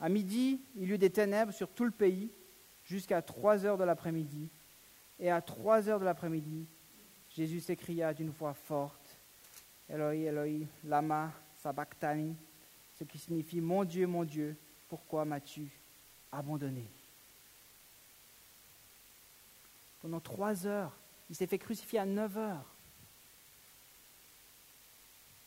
À 0.00 0.08
midi, 0.08 0.60
il 0.76 0.88
y 0.88 0.92
eut 0.92 0.98
des 0.98 1.10
ténèbres 1.10 1.52
sur 1.52 1.70
tout 1.70 1.84
le 1.84 1.90
pays 1.90 2.30
jusqu'à 2.84 3.22
trois 3.22 3.64
heures 3.64 3.78
de 3.78 3.84
l'après-midi. 3.84 4.48
Et 5.18 5.30
à 5.30 5.40
trois 5.40 5.88
heures 5.88 6.00
de 6.00 6.04
l'après-midi, 6.04 6.66
Jésus 7.30 7.60
s'écria 7.60 8.12
d'une 8.12 8.30
voix 8.30 8.54
forte, 8.54 9.03
Eloi, 9.88 10.16
Eloi, 10.16 10.66
lama 10.84 11.32
sabachthani, 11.62 12.34
ce 12.98 13.04
qui 13.04 13.18
signifie 13.18 13.60
Mon 13.60 13.84
Dieu, 13.84 14.06
mon 14.06 14.24
Dieu, 14.24 14.56
pourquoi 14.88 15.24
m'as-tu 15.24 15.68
abandonné? 16.32 16.86
Pendant 20.00 20.20
trois 20.20 20.66
heures, 20.66 20.92
il 21.30 21.36
s'est 21.36 21.46
fait 21.46 21.58
crucifier 21.58 21.98
à 21.98 22.06
9 22.06 22.36
heures. 22.36 22.66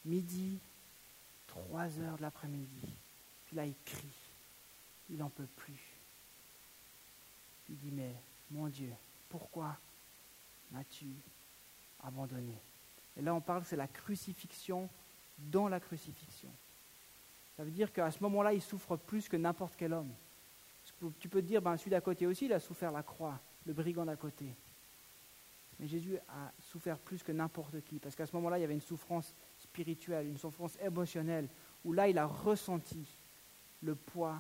Midi, 0.06 0.58
3 1.48 2.00
heures 2.00 2.18
de 2.18 2.24
l'après-midi. 2.24 2.94
Puis 3.46 3.56
là, 3.56 3.66
il 3.66 3.76
crie. 3.86 4.08
Il 5.10 5.18
n'en 5.18 5.30
peut 5.30 5.48
plus. 5.58 5.80
Il 7.70 7.78
dit, 7.78 7.92
mais 7.92 8.14
mon 8.50 8.68
Dieu, 8.68 8.92
pourquoi 9.30 9.78
m'as-tu 10.72 11.06
abandonné? 12.04 12.58
Et 13.18 13.22
là, 13.22 13.34
on 13.34 13.42
parle, 13.42 13.66
c'est 13.66 13.76
la 13.76 13.88
crucifixion 13.88 14.90
dans 15.38 15.68
la 15.68 15.80
crucifixion. 15.80 16.50
Ça 17.56 17.64
veut 17.64 17.72
dire 17.72 17.92
qu'à 17.92 18.12
ce 18.12 18.22
moment-là, 18.22 18.54
il 18.54 18.62
souffre 18.62 18.96
plus 18.96 19.28
que 19.28 19.36
n'importe 19.36 19.74
quel 19.76 19.94
homme. 19.94 20.12
Tu 21.20 21.28
peux 21.28 21.42
te 21.42 21.48
dire, 21.48 21.62
ben, 21.62 21.76
celui 21.78 21.92
d'à 21.92 22.02
côté 22.02 22.28
aussi, 22.28 22.46
il 22.46 22.54
a 22.54 22.60
souffert 22.60 22.92
la 22.92 23.04
croix, 23.04 23.40
le 23.66 23.74
brigand 23.74 24.06
d'à 24.06 24.16
côté. 24.16 24.46
Mais 25.80 25.88
Jésus 25.88 26.18
a 26.28 26.52
souffert 26.60 26.98
plus 26.98 27.22
que 27.22 27.32
n'importe 27.32 27.82
qui, 27.82 28.00
parce 28.00 28.16
qu'à 28.16 28.26
ce 28.26 28.36
moment-là, 28.36 28.58
il 28.58 28.62
y 28.62 28.64
avait 28.64 28.74
une 28.74 28.82
souffrance 28.82 29.34
spirituelle, 29.60 30.28
une 30.28 30.38
souffrance 30.38 30.78
émotionnelle, 30.82 31.48
où 31.84 31.94
là, 31.94 32.08
il 32.08 32.18
a 32.18 32.26
ressenti 32.26 33.06
le 33.84 33.96
poids 33.96 34.38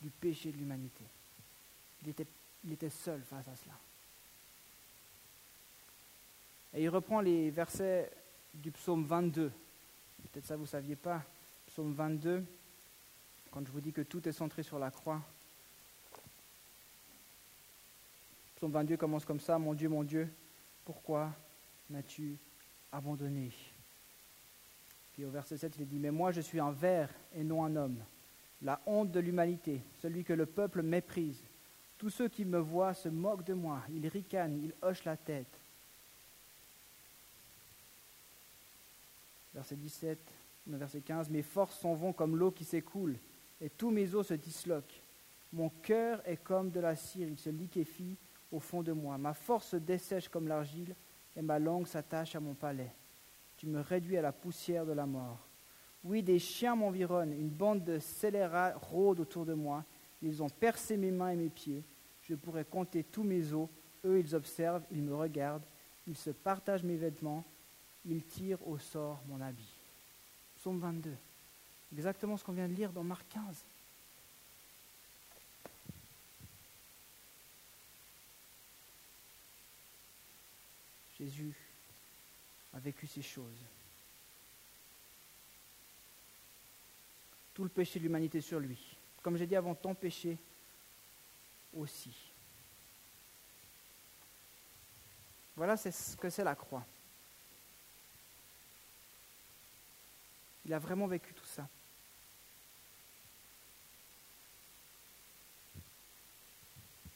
du 0.00 0.10
péché 0.10 0.52
de 0.52 0.58
l'humanité. 0.58 1.04
Il 2.02 2.08
était, 2.10 2.26
il 2.64 2.72
était 2.72 2.90
seul 2.90 3.22
face 3.22 3.48
à 3.48 3.56
cela. 3.56 3.74
Et 6.74 6.82
il 6.82 6.88
reprend 6.88 7.20
les 7.20 7.50
versets 7.50 8.10
du 8.52 8.72
psaume 8.72 9.04
22. 9.04 9.52
Peut-être 10.32 10.46
ça 10.46 10.56
vous 10.56 10.62
ne 10.62 10.68
saviez 10.68 10.96
pas. 10.96 11.22
Psaume 11.68 11.92
22, 11.94 12.44
quand 13.50 13.64
je 13.64 13.70
vous 13.70 13.80
dis 13.80 13.92
que 13.92 14.00
tout 14.00 14.28
est 14.28 14.32
centré 14.32 14.64
sur 14.64 14.78
la 14.78 14.90
croix. 14.90 15.20
Psaume 18.56 18.72
22 18.72 18.96
commence 18.96 19.24
comme 19.24 19.40
ça, 19.40 19.58
Mon 19.58 19.74
Dieu, 19.74 19.88
mon 19.88 20.02
Dieu, 20.02 20.28
pourquoi 20.84 21.30
m'as-tu 21.90 22.36
abandonné? 22.92 23.52
Puis 25.12 25.24
au 25.24 25.30
verset 25.30 25.56
7, 25.56 25.76
il 25.78 25.86
dit, 25.86 25.98
mais 25.98 26.10
moi 26.10 26.32
je 26.32 26.40
suis 26.40 26.58
un 26.58 26.72
ver 26.72 27.08
et 27.34 27.44
non 27.44 27.64
un 27.64 27.76
homme, 27.76 27.98
la 28.62 28.80
honte 28.86 29.12
de 29.12 29.20
l'humanité, 29.20 29.80
celui 30.02 30.24
que 30.24 30.32
le 30.32 30.46
peuple 30.46 30.82
méprise. 30.82 31.40
Tous 31.98 32.10
ceux 32.10 32.28
qui 32.28 32.44
me 32.44 32.58
voient 32.58 32.94
se 32.94 33.08
moquent 33.08 33.46
de 33.46 33.54
moi, 33.54 33.80
ils 33.92 34.08
ricanent, 34.08 34.60
ils 34.60 34.74
hochent 34.82 35.04
la 35.04 35.16
tête. 35.16 35.46
Verset 39.54 39.76
17, 39.76 40.18
verset 40.66 41.00
15, 41.00 41.30
mes 41.30 41.42
forces 41.42 41.78
s'en 41.78 41.94
vont 41.94 42.12
comme 42.12 42.36
l'eau 42.36 42.50
qui 42.50 42.64
s'écoule, 42.64 43.16
et 43.60 43.70
tous 43.70 43.90
mes 43.90 44.14
os 44.14 44.26
se 44.26 44.34
disloquent. 44.34 45.00
Mon 45.52 45.68
cœur 45.68 46.20
est 46.24 46.42
comme 46.42 46.70
de 46.70 46.80
la 46.80 46.96
cire, 46.96 47.28
il 47.28 47.38
se 47.38 47.50
liquéfie 47.50 48.16
au 48.50 48.58
fond 48.58 48.82
de 48.82 48.92
moi. 48.92 49.16
Ma 49.18 49.34
force 49.34 49.68
se 49.68 49.76
dessèche 49.76 50.28
comme 50.28 50.48
l'argile 50.48 50.94
et 51.36 51.42
ma 51.42 51.58
langue 51.58 51.86
s'attache 51.86 52.34
à 52.34 52.40
mon 52.40 52.54
palais. 52.54 52.92
Tu 53.56 53.66
me 53.66 53.80
réduis 53.80 54.16
à 54.16 54.22
la 54.22 54.32
poussière 54.32 54.84
de 54.84 54.92
la 54.92 55.06
mort. 55.06 55.38
Oui, 56.02 56.22
des 56.22 56.38
chiens 56.38 56.76
m'environnent, 56.76 57.32
une 57.32 57.48
bande 57.48 57.84
de 57.84 57.98
scélérats 57.98 58.74
rôde 58.74 59.20
autour 59.20 59.46
de 59.46 59.54
moi. 59.54 59.84
Ils 60.22 60.42
ont 60.42 60.50
percé 60.50 60.96
mes 60.96 61.10
mains 61.10 61.30
et 61.30 61.36
mes 61.36 61.48
pieds. 61.48 61.84
Je 62.22 62.34
pourrais 62.34 62.64
compter 62.64 63.04
tous 63.04 63.22
mes 63.22 63.52
os. 63.52 63.68
Eux, 64.04 64.18
ils 64.18 64.34
observent, 64.34 64.84
ils 64.90 65.02
me 65.02 65.14
regardent. 65.14 65.64
Ils 66.06 66.16
se 66.16 66.30
partagent 66.30 66.82
mes 66.82 66.96
vêtements. 66.96 67.44
Ils 68.06 68.24
tirent 68.24 68.66
au 68.66 68.78
sort 68.78 69.20
mon 69.28 69.40
habit. 69.40 69.72
Psaume 70.56 70.78
22. 70.78 71.14
Exactement 71.92 72.36
ce 72.36 72.44
qu'on 72.44 72.52
vient 72.52 72.68
de 72.68 72.74
lire 72.74 72.92
dans 72.92 73.04
Marc 73.04 73.26
15. 73.28 73.64
Jésus 81.18 81.54
a 82.74 82.78
vécu 82.78 83.06
ces 83.06 83.22
choses. 83.22 83.64
Tout 87.54 87.62
le 87.62 87.70
péché 87.70 88.00
de 88.00 88.04
l'humanité 88.04 88.40
sur 88.40 88.58
lui. 88.58 88.78
Comme 89.22 89.36
j'ai 89.36 89.46
dit 89.46 89.56
avant, 89.56 89.74
ton 89.74 89.94
péché 89.94 90.36
aussi. 91.72 92.14
Voilà 95.56 95.76
ce 95.76 96.16
que 96.16 96.28
c'est 96.30 96.42
la 96.42 96.56
croix. 96.56 96.84
Il 100.66 100.72
a 100.72 100.78
vraiment 100.78 101.06
vécu 101.06 101.32
tout 101.34 101.44
ça. 101.46 101.68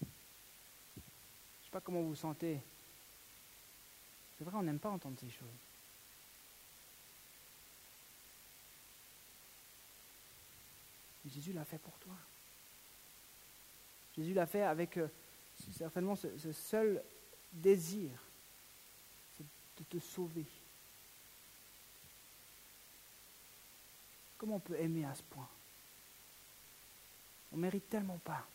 Je 0.00 0.04
ne 0.04 1.64
sais 1.64 1.70
pas 1.70 1.80
comment 1.80 2.00
vous 2.00 2.10
vous 2.10 2.14
sentez 2.14 2.60
c'est 4.38 4.44
vrai, 4.44 4.56
on 4.56 4.62
n'aime 4.62 4.78
pas 4.78 4.90
entendre 4.90 5.18
ces 5.18 5.30
choses. 5.30 5.48
Jésus 11.26 11.52
l'a 11.52 11.64
fait 11.64 11.78
pour 11.78 11.98
toi. 11.98 12.14
Jésus 14.16 14.32
l'a 14.32 14.46
fait 14.46 14.62
avec 14.62 14.96
euh, 14.96 15.08
certainement 15.76 16.14
ce, 16.14 16.38
ce 16.38 16.52
seul 16.52 17.02
désir, 17.52 18.10
c'est 19.36 19.44
de 19.78 19.84
te 19.84 19.98
sauver. 19.98 20.46
Comment 24.38 24.56
on 24.56 24.60
peut 24.60 24.78
aimer 24.78 25.04
à 25.04 25.14
ce 25.14 25.22
point? 25.22 25.48
On 27.52 27.56
ne 27.56 27.62
mérite 27.62 27.88
tellement 27.90 28.18
pas. 28.18 28.46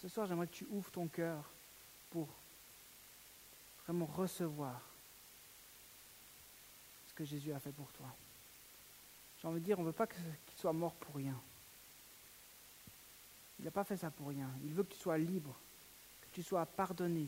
Ce 0.00 0.08
soir, 0.08 0.26
j'aimerais 0.26 0.48
que 0.48 0.54
tu 0.54 0.66
ouvres 0.70 0.90
ton 0.90 1.06
cœur 1.06 1.48
pour 2.10 2.28
vraiment 3.86 4.06
recevoir 4.06 4.80
ce 7.08 7.14
que 7.14 7.24
Jésus 7.24 7.52
a 7.52 7.60
fait 7.60 7.72
pour 7.72 7.90
toi. 7.92 8.06
J'ai 9.40 9.48
envie 9.48 9.60
de 9.60 9.64
dire, 9.64 9.78
on 9.78 9.82
ne 9.82 9.86
veut 9.86 9.92
pas 9.92 10.06
qu'il 10.06 10.56
soit 10.56 10.72
mort 10.72 10.94
pour 10.94 11.14
rien. 11.14 11.40
Il 13.58 13.64
n'a 13.64 13.70
pas 13.70 13.84
fait 13.84 13.96
ça 13.96 14.10
pour 14.10 14.28
rien. 14.28 14.50
Il 14.64 14.72
veut 14.74 14.82
que 14.82 14.92
tu 14.92 14.98
sois 14.98 15.18
libre, 15.18 15.54
que 16.22 16.34
tu 16.34 16.42
sois 16.42 16.66
pardonné, 16.66 17.26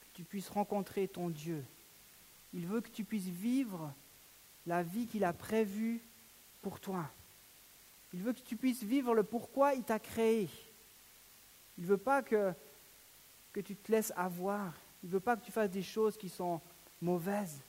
que 0.00 0.16
tu 0.16 0.24
puisses 0.24 0.48
rencontrer 0.48 1.06
ton 1.06 1.28
Dieu. 1.28 1.64
Il 2.54 2.66
veut 2.66 2.80
que 2.80 2.88
tu 2.88 3.04
puisses 3.04 3.24
vivre 3.24 3.92
la 4.66 4.82
vie 4.82 5.06
qu'il 5.06 5.24
a 5.24 5.32
prévue 5.32 6.00
pour 6.62 6.80
toi. 6.80 7.08
Il 8.12 8.22
veut 8.22 8.32
que 8.32 8.40
tu 8.40 8.56
puisses 8.56 8.82
vivre 8.82 9.14
le 9.14 9.22
pourquoi 9.22 9.74
il 9.74 9.82
t'a 9.82 9.98
créé. 9.98 10.48
Il 11.78 11.84
ne 11.84 11.88
veut 11.88 11.98
pas 11.98 12.22
que, 12.22 12.52
tu 13.52 13.76
te 13.76 13.92
laisses 13.92 14.12
avoir. 14.16 14.72
Il 15.02 15.08
ne 15.08 15.12
veut 15.12 15.20
pas 15.20 15.36
que 15.36 15.44
tu 15.44 15.52
fasses 15.52 15.70
des 15.70 15.82
choses 15.82 16.16
qui 16.16 16.28
sont 16.28 16.60
mauvaises. 17.00 17.60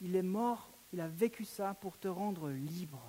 Il 0.00 0.16
est 0.16 0.22
mort, 0.22 0.68
il 0.92 1.00
a 1.00 1.08
vécu 1.08 1.44
ça 1.44 1.74
pour 1.74 1.96
te 1.98 2.08
rendre 2.08 2.50
libre. 2.50 3.00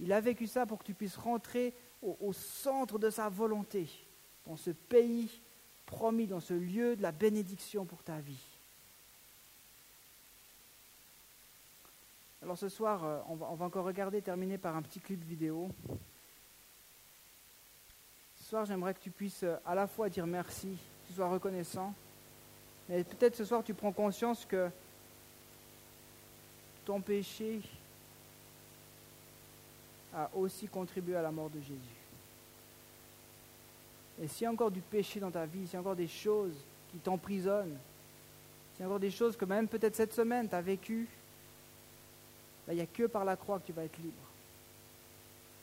Il 0.00 0.12
a 0.12 0.20
vécu 0.20 0.46
ça 0.46 0.64
pour 0.64 0.78
que 0.78 0.84
tu 0.84 0.94
puisses 0.94 1.16
rentrer 1.16 1.74
au 2.02 2.32
centre 2.32 2.98
de 2.98 3.10
sa 3.10 3.28
volonté, 3.28 3.86
dans 4.46 4.56
ce 4.56 4.70
pays 4.70 5.30
promis, 5.90 6.26
dans 6.26 6.40
ce 6.40 6.54
lieu 6.54 6.94
de 6.96 7.02
la 7.02 7.12
bénédiction 7.12 7.84
pour 7.84 8.02
ta 8.02 8.18
vie. 8.20 8.40
Alors 12.42 12.56
ce 12.56 12.68
soir, 12.68 13.04
euh, 13.04 13.20
on 13.28 13.34
va, 13.34 13.64
encore 13.64 13.84
regarder, 13.84 14.22
terminer 14.22 14.56
par 14.56 14.76
un 14.76 14.82
petit 14.82 15.00
clip 15.00 15.22
vidéo. 15.24 15.68
Ce 18.38 18.44
soir, 18.44 18.64
j'aimerais 18.64 18.94
que 18.94 19.00
tu 19.00 19.10
puisses 19.10 19.42
euh, 19.42 19.56
à 19.66 19.74
la 19.74 19.86
fois 19.86 20.08
dire 20.08 20.26
merci, 20.26 20.68
que 20.68 21.08
tu 21.08 21.14
sois 21.14 21.28
reconnaissant, 21.28 21.92
mais 22.88 23.04
peut-être 23.04 23.36
ce 23.36 23.44
soir 23.44 23.62
tu 23.62 23.74
prends 23.74 23.92
conscience 23.92 24.46
que 24.46 24.70
ton 26.86 27.00
péché 27.00 27.60
a 30.14 30.30
aussi 30.34 30.66
contribué 30.66 31.16
à 31.16 31.22
la 31.22 31.30
mort 31.30 31.50
de 31.50 31.60
Jésus. 31.60 31.99
Et 34.22 34.28
s'il 34.28 34.44
y 34.44 34.46
a 34.46 34.52
encore 34.52 34.70
du 34.70 34.80
péché 34.80 35.18
dans 35.18 35.30
ta 35.30 35.46
vie, 35.46 35.66
s'il 35.66 35.74
y 35.74 35.76
a 35.76 35.80
encore 35.80 35.96
des 35.96 36.08
choses 36.08 36.54
qui 36.92 36.98
t'emprisonnent, 36.98 37.78
s'il 38.74 38.80
y 38.80 38.82
a 38.84 38.86
encore 38.86 39.00
des 39.00 39.10
choses 39.10 39.36
que 39.36 39.44
même 39.44 39.66
peut-être 39.66 39.96
cette 39.96 40.12
semaine 40.12 40.48
tu 40.48 40.54
as 40.54 40.60
vécues, 40.60 41.08
ben, 42.66 42.74
il 42.74 42.76
n'y 42.76 42.82
a 42.82 42.86
que 42.86 43.04
par 43.04 43.24
la 43.24 43.36
croix 43.36 43.58
que 43.58 43.66
tu 43.66 43.72
vas 43.72 43.84
être 43.84 43.98
libre. 43.98 44.22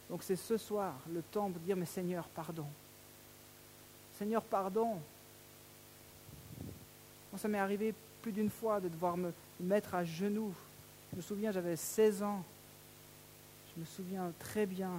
Donc 0.10 0.24
c'est 0.24 0.36
ce 0.36 0.58
soir 0.58 0.96
le 1.12 1.22
temps 1.22 1.50
de 1.50 1.60
dire, 1.60 1.76
mais 1.76 1.86
Seigneur, 1.86 2.28
pardon. 2.30 2.66
Seigneur, 4.18 4.42
pardon. 4.42 5.00
Moi, 7.32 7.38
ça 7.38 7.48
m'est 7.48 7.60
arrivé 7.60 7.94
plus 8.22 8.32
d'une 8.32 8.50
fois 8.50 8.80
de 8.80 8.90
devoir 8.90 9.18
me 9.18 9.32
mettre 9.60 9.94
à 9.94 10.04
genoux. 10.04 10.54
Je 11.12 11.18
me 11.18 11.22
souviens, 11.22 11.52
j'avais 11.52 11.76
16 11.76 12.24
ans. 12.24 12.44
Je 13.76 13.82
me 13.82 13.86
souviens 13.86 14.32
très 14.40 14.66
bien. 14.66 14.92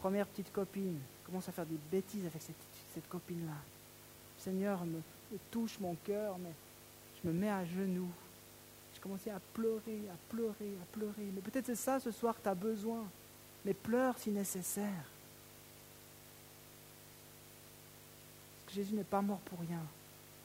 Première 0.00 0.26
petite 0.26 0.52
copine. 0.52 0.98
Commence 1.26 1.48
à 1.48 1.52
faire 1.52 1.66
des 1.66 1.78
bêtises 1.90 2.24
avec 2.24 2.40
cette, 2.40 3.08
copine-là. 3.08 3.56
Seigneur 4.38 4.84
me, 4.84 5.00
touche 5.50 5.78
mon 5.80 5.94
cœur, 5.96 6.38
mais 6.38 6.52
je 7.22 7.28
me 7.28 7.34
mets 7.34 7.50
à 7.50 7.64
genoux. 7.64 8.10
Je 8.94 9.00
commençais 9.00 9.30
à 9.30 9.40
pleurer, 9.52 10.00
à 10.10 10.16
pleurer, 10.30 10.72
à 10.82 10.86
pleurer. 10.92 11.30
Mais 11.34 11.40
peut-être 11.40 11.66
c'est 11.66 11.74
ça 11.74 12.00
ce 12.00 12.10
soir 12.10 12.36
que 12.36 12.42
tu 12.42 12.48
as 12.48 12.54
besoin. 12.54 13.04
Mais 13.64 13.74
pleure 13.74 14.16
si 14.16 14.30
nécessaire. 14.30 15.04
Parce 18.54 18.68
que 18.68 18.74
Jésus 18.74 18.94
n'est 18.94 19.04
pas 19.04 19.20
mort 19.20 19.40
pour 19.40 19.58
rien. 19.60 19.82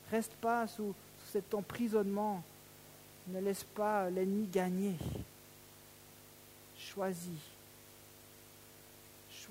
Reste 0.09 0.33
pas 0.33 0.67
sous, 0.67 0.93
sous 1.19 1.31
cet 1.31 1.53
emprisonnement. 1.53 2.43
Ne 3.27 3.39
laisse 3.39 3.63
pas 3.63 4.09
l'ennemi 4.09 4.47
gagner. 4.47 4.95
Choisis. 6.77 7.39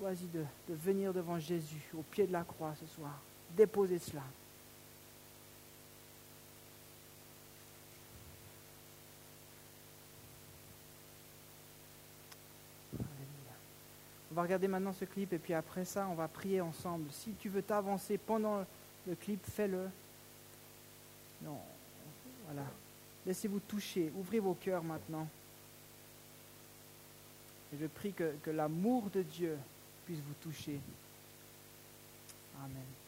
Choisis 0.01 0.27
de, 0.31 0.43
venir 0.67 1.13
devant 1.13 1.37
Jésus 1.37 1.83
au 1.95 2.01
pied 2.01 2.25
de 2.25 2.31
la 2.31 2.43
croix 2.43 2.73
ce 2.73 2.87
soir. 2.87 3.19
Déposez 3.55 3.99
cela. 3.99 4.23
On 14.31 14.33
va 14.33 14.41
regarder 14.41 14.67
maintenant 14.67 14.91
ce 14.91 15.05
clip 15.05 15.33
et 15.33 15.37
puis 15.37 15.53
après 15.53 15.85
ça, 15.85 16.07
on 16.07 16.15
va 16.15 16.27
prier 16.27 16.61
ensemble. 16.61 17.05
Si 17.11 17.33
tu 17.33 17.49
veux 17.49 17.61
t'avancer 17.61 18.17
pendant 18.17 18.65
le 19.05 19.13
clip, 19.13 19.45
fais-le. 19.45 19.87
Non, 21.43 21.59
voilà. 22.47 22.65
Laissez-vous 23.27 23.59
toucher. 23.59 24.11
Ouvrez 24.17 24.39
vos 24.39 24.55
cœurs 24.55 24.83
maintenant. 24.83 25.27
Et 27.71 27.77
je 27.79 27.85
prie 27.85 28.13
que 28.13 28.49
l'amour 28.49 29.03
de 29.13 29.21
Dieu 29.21 29.59
puisse 30.11 30.23
vous 30.27 30.51
toucher. 30.51 30.79
Amen. 32.61 33.00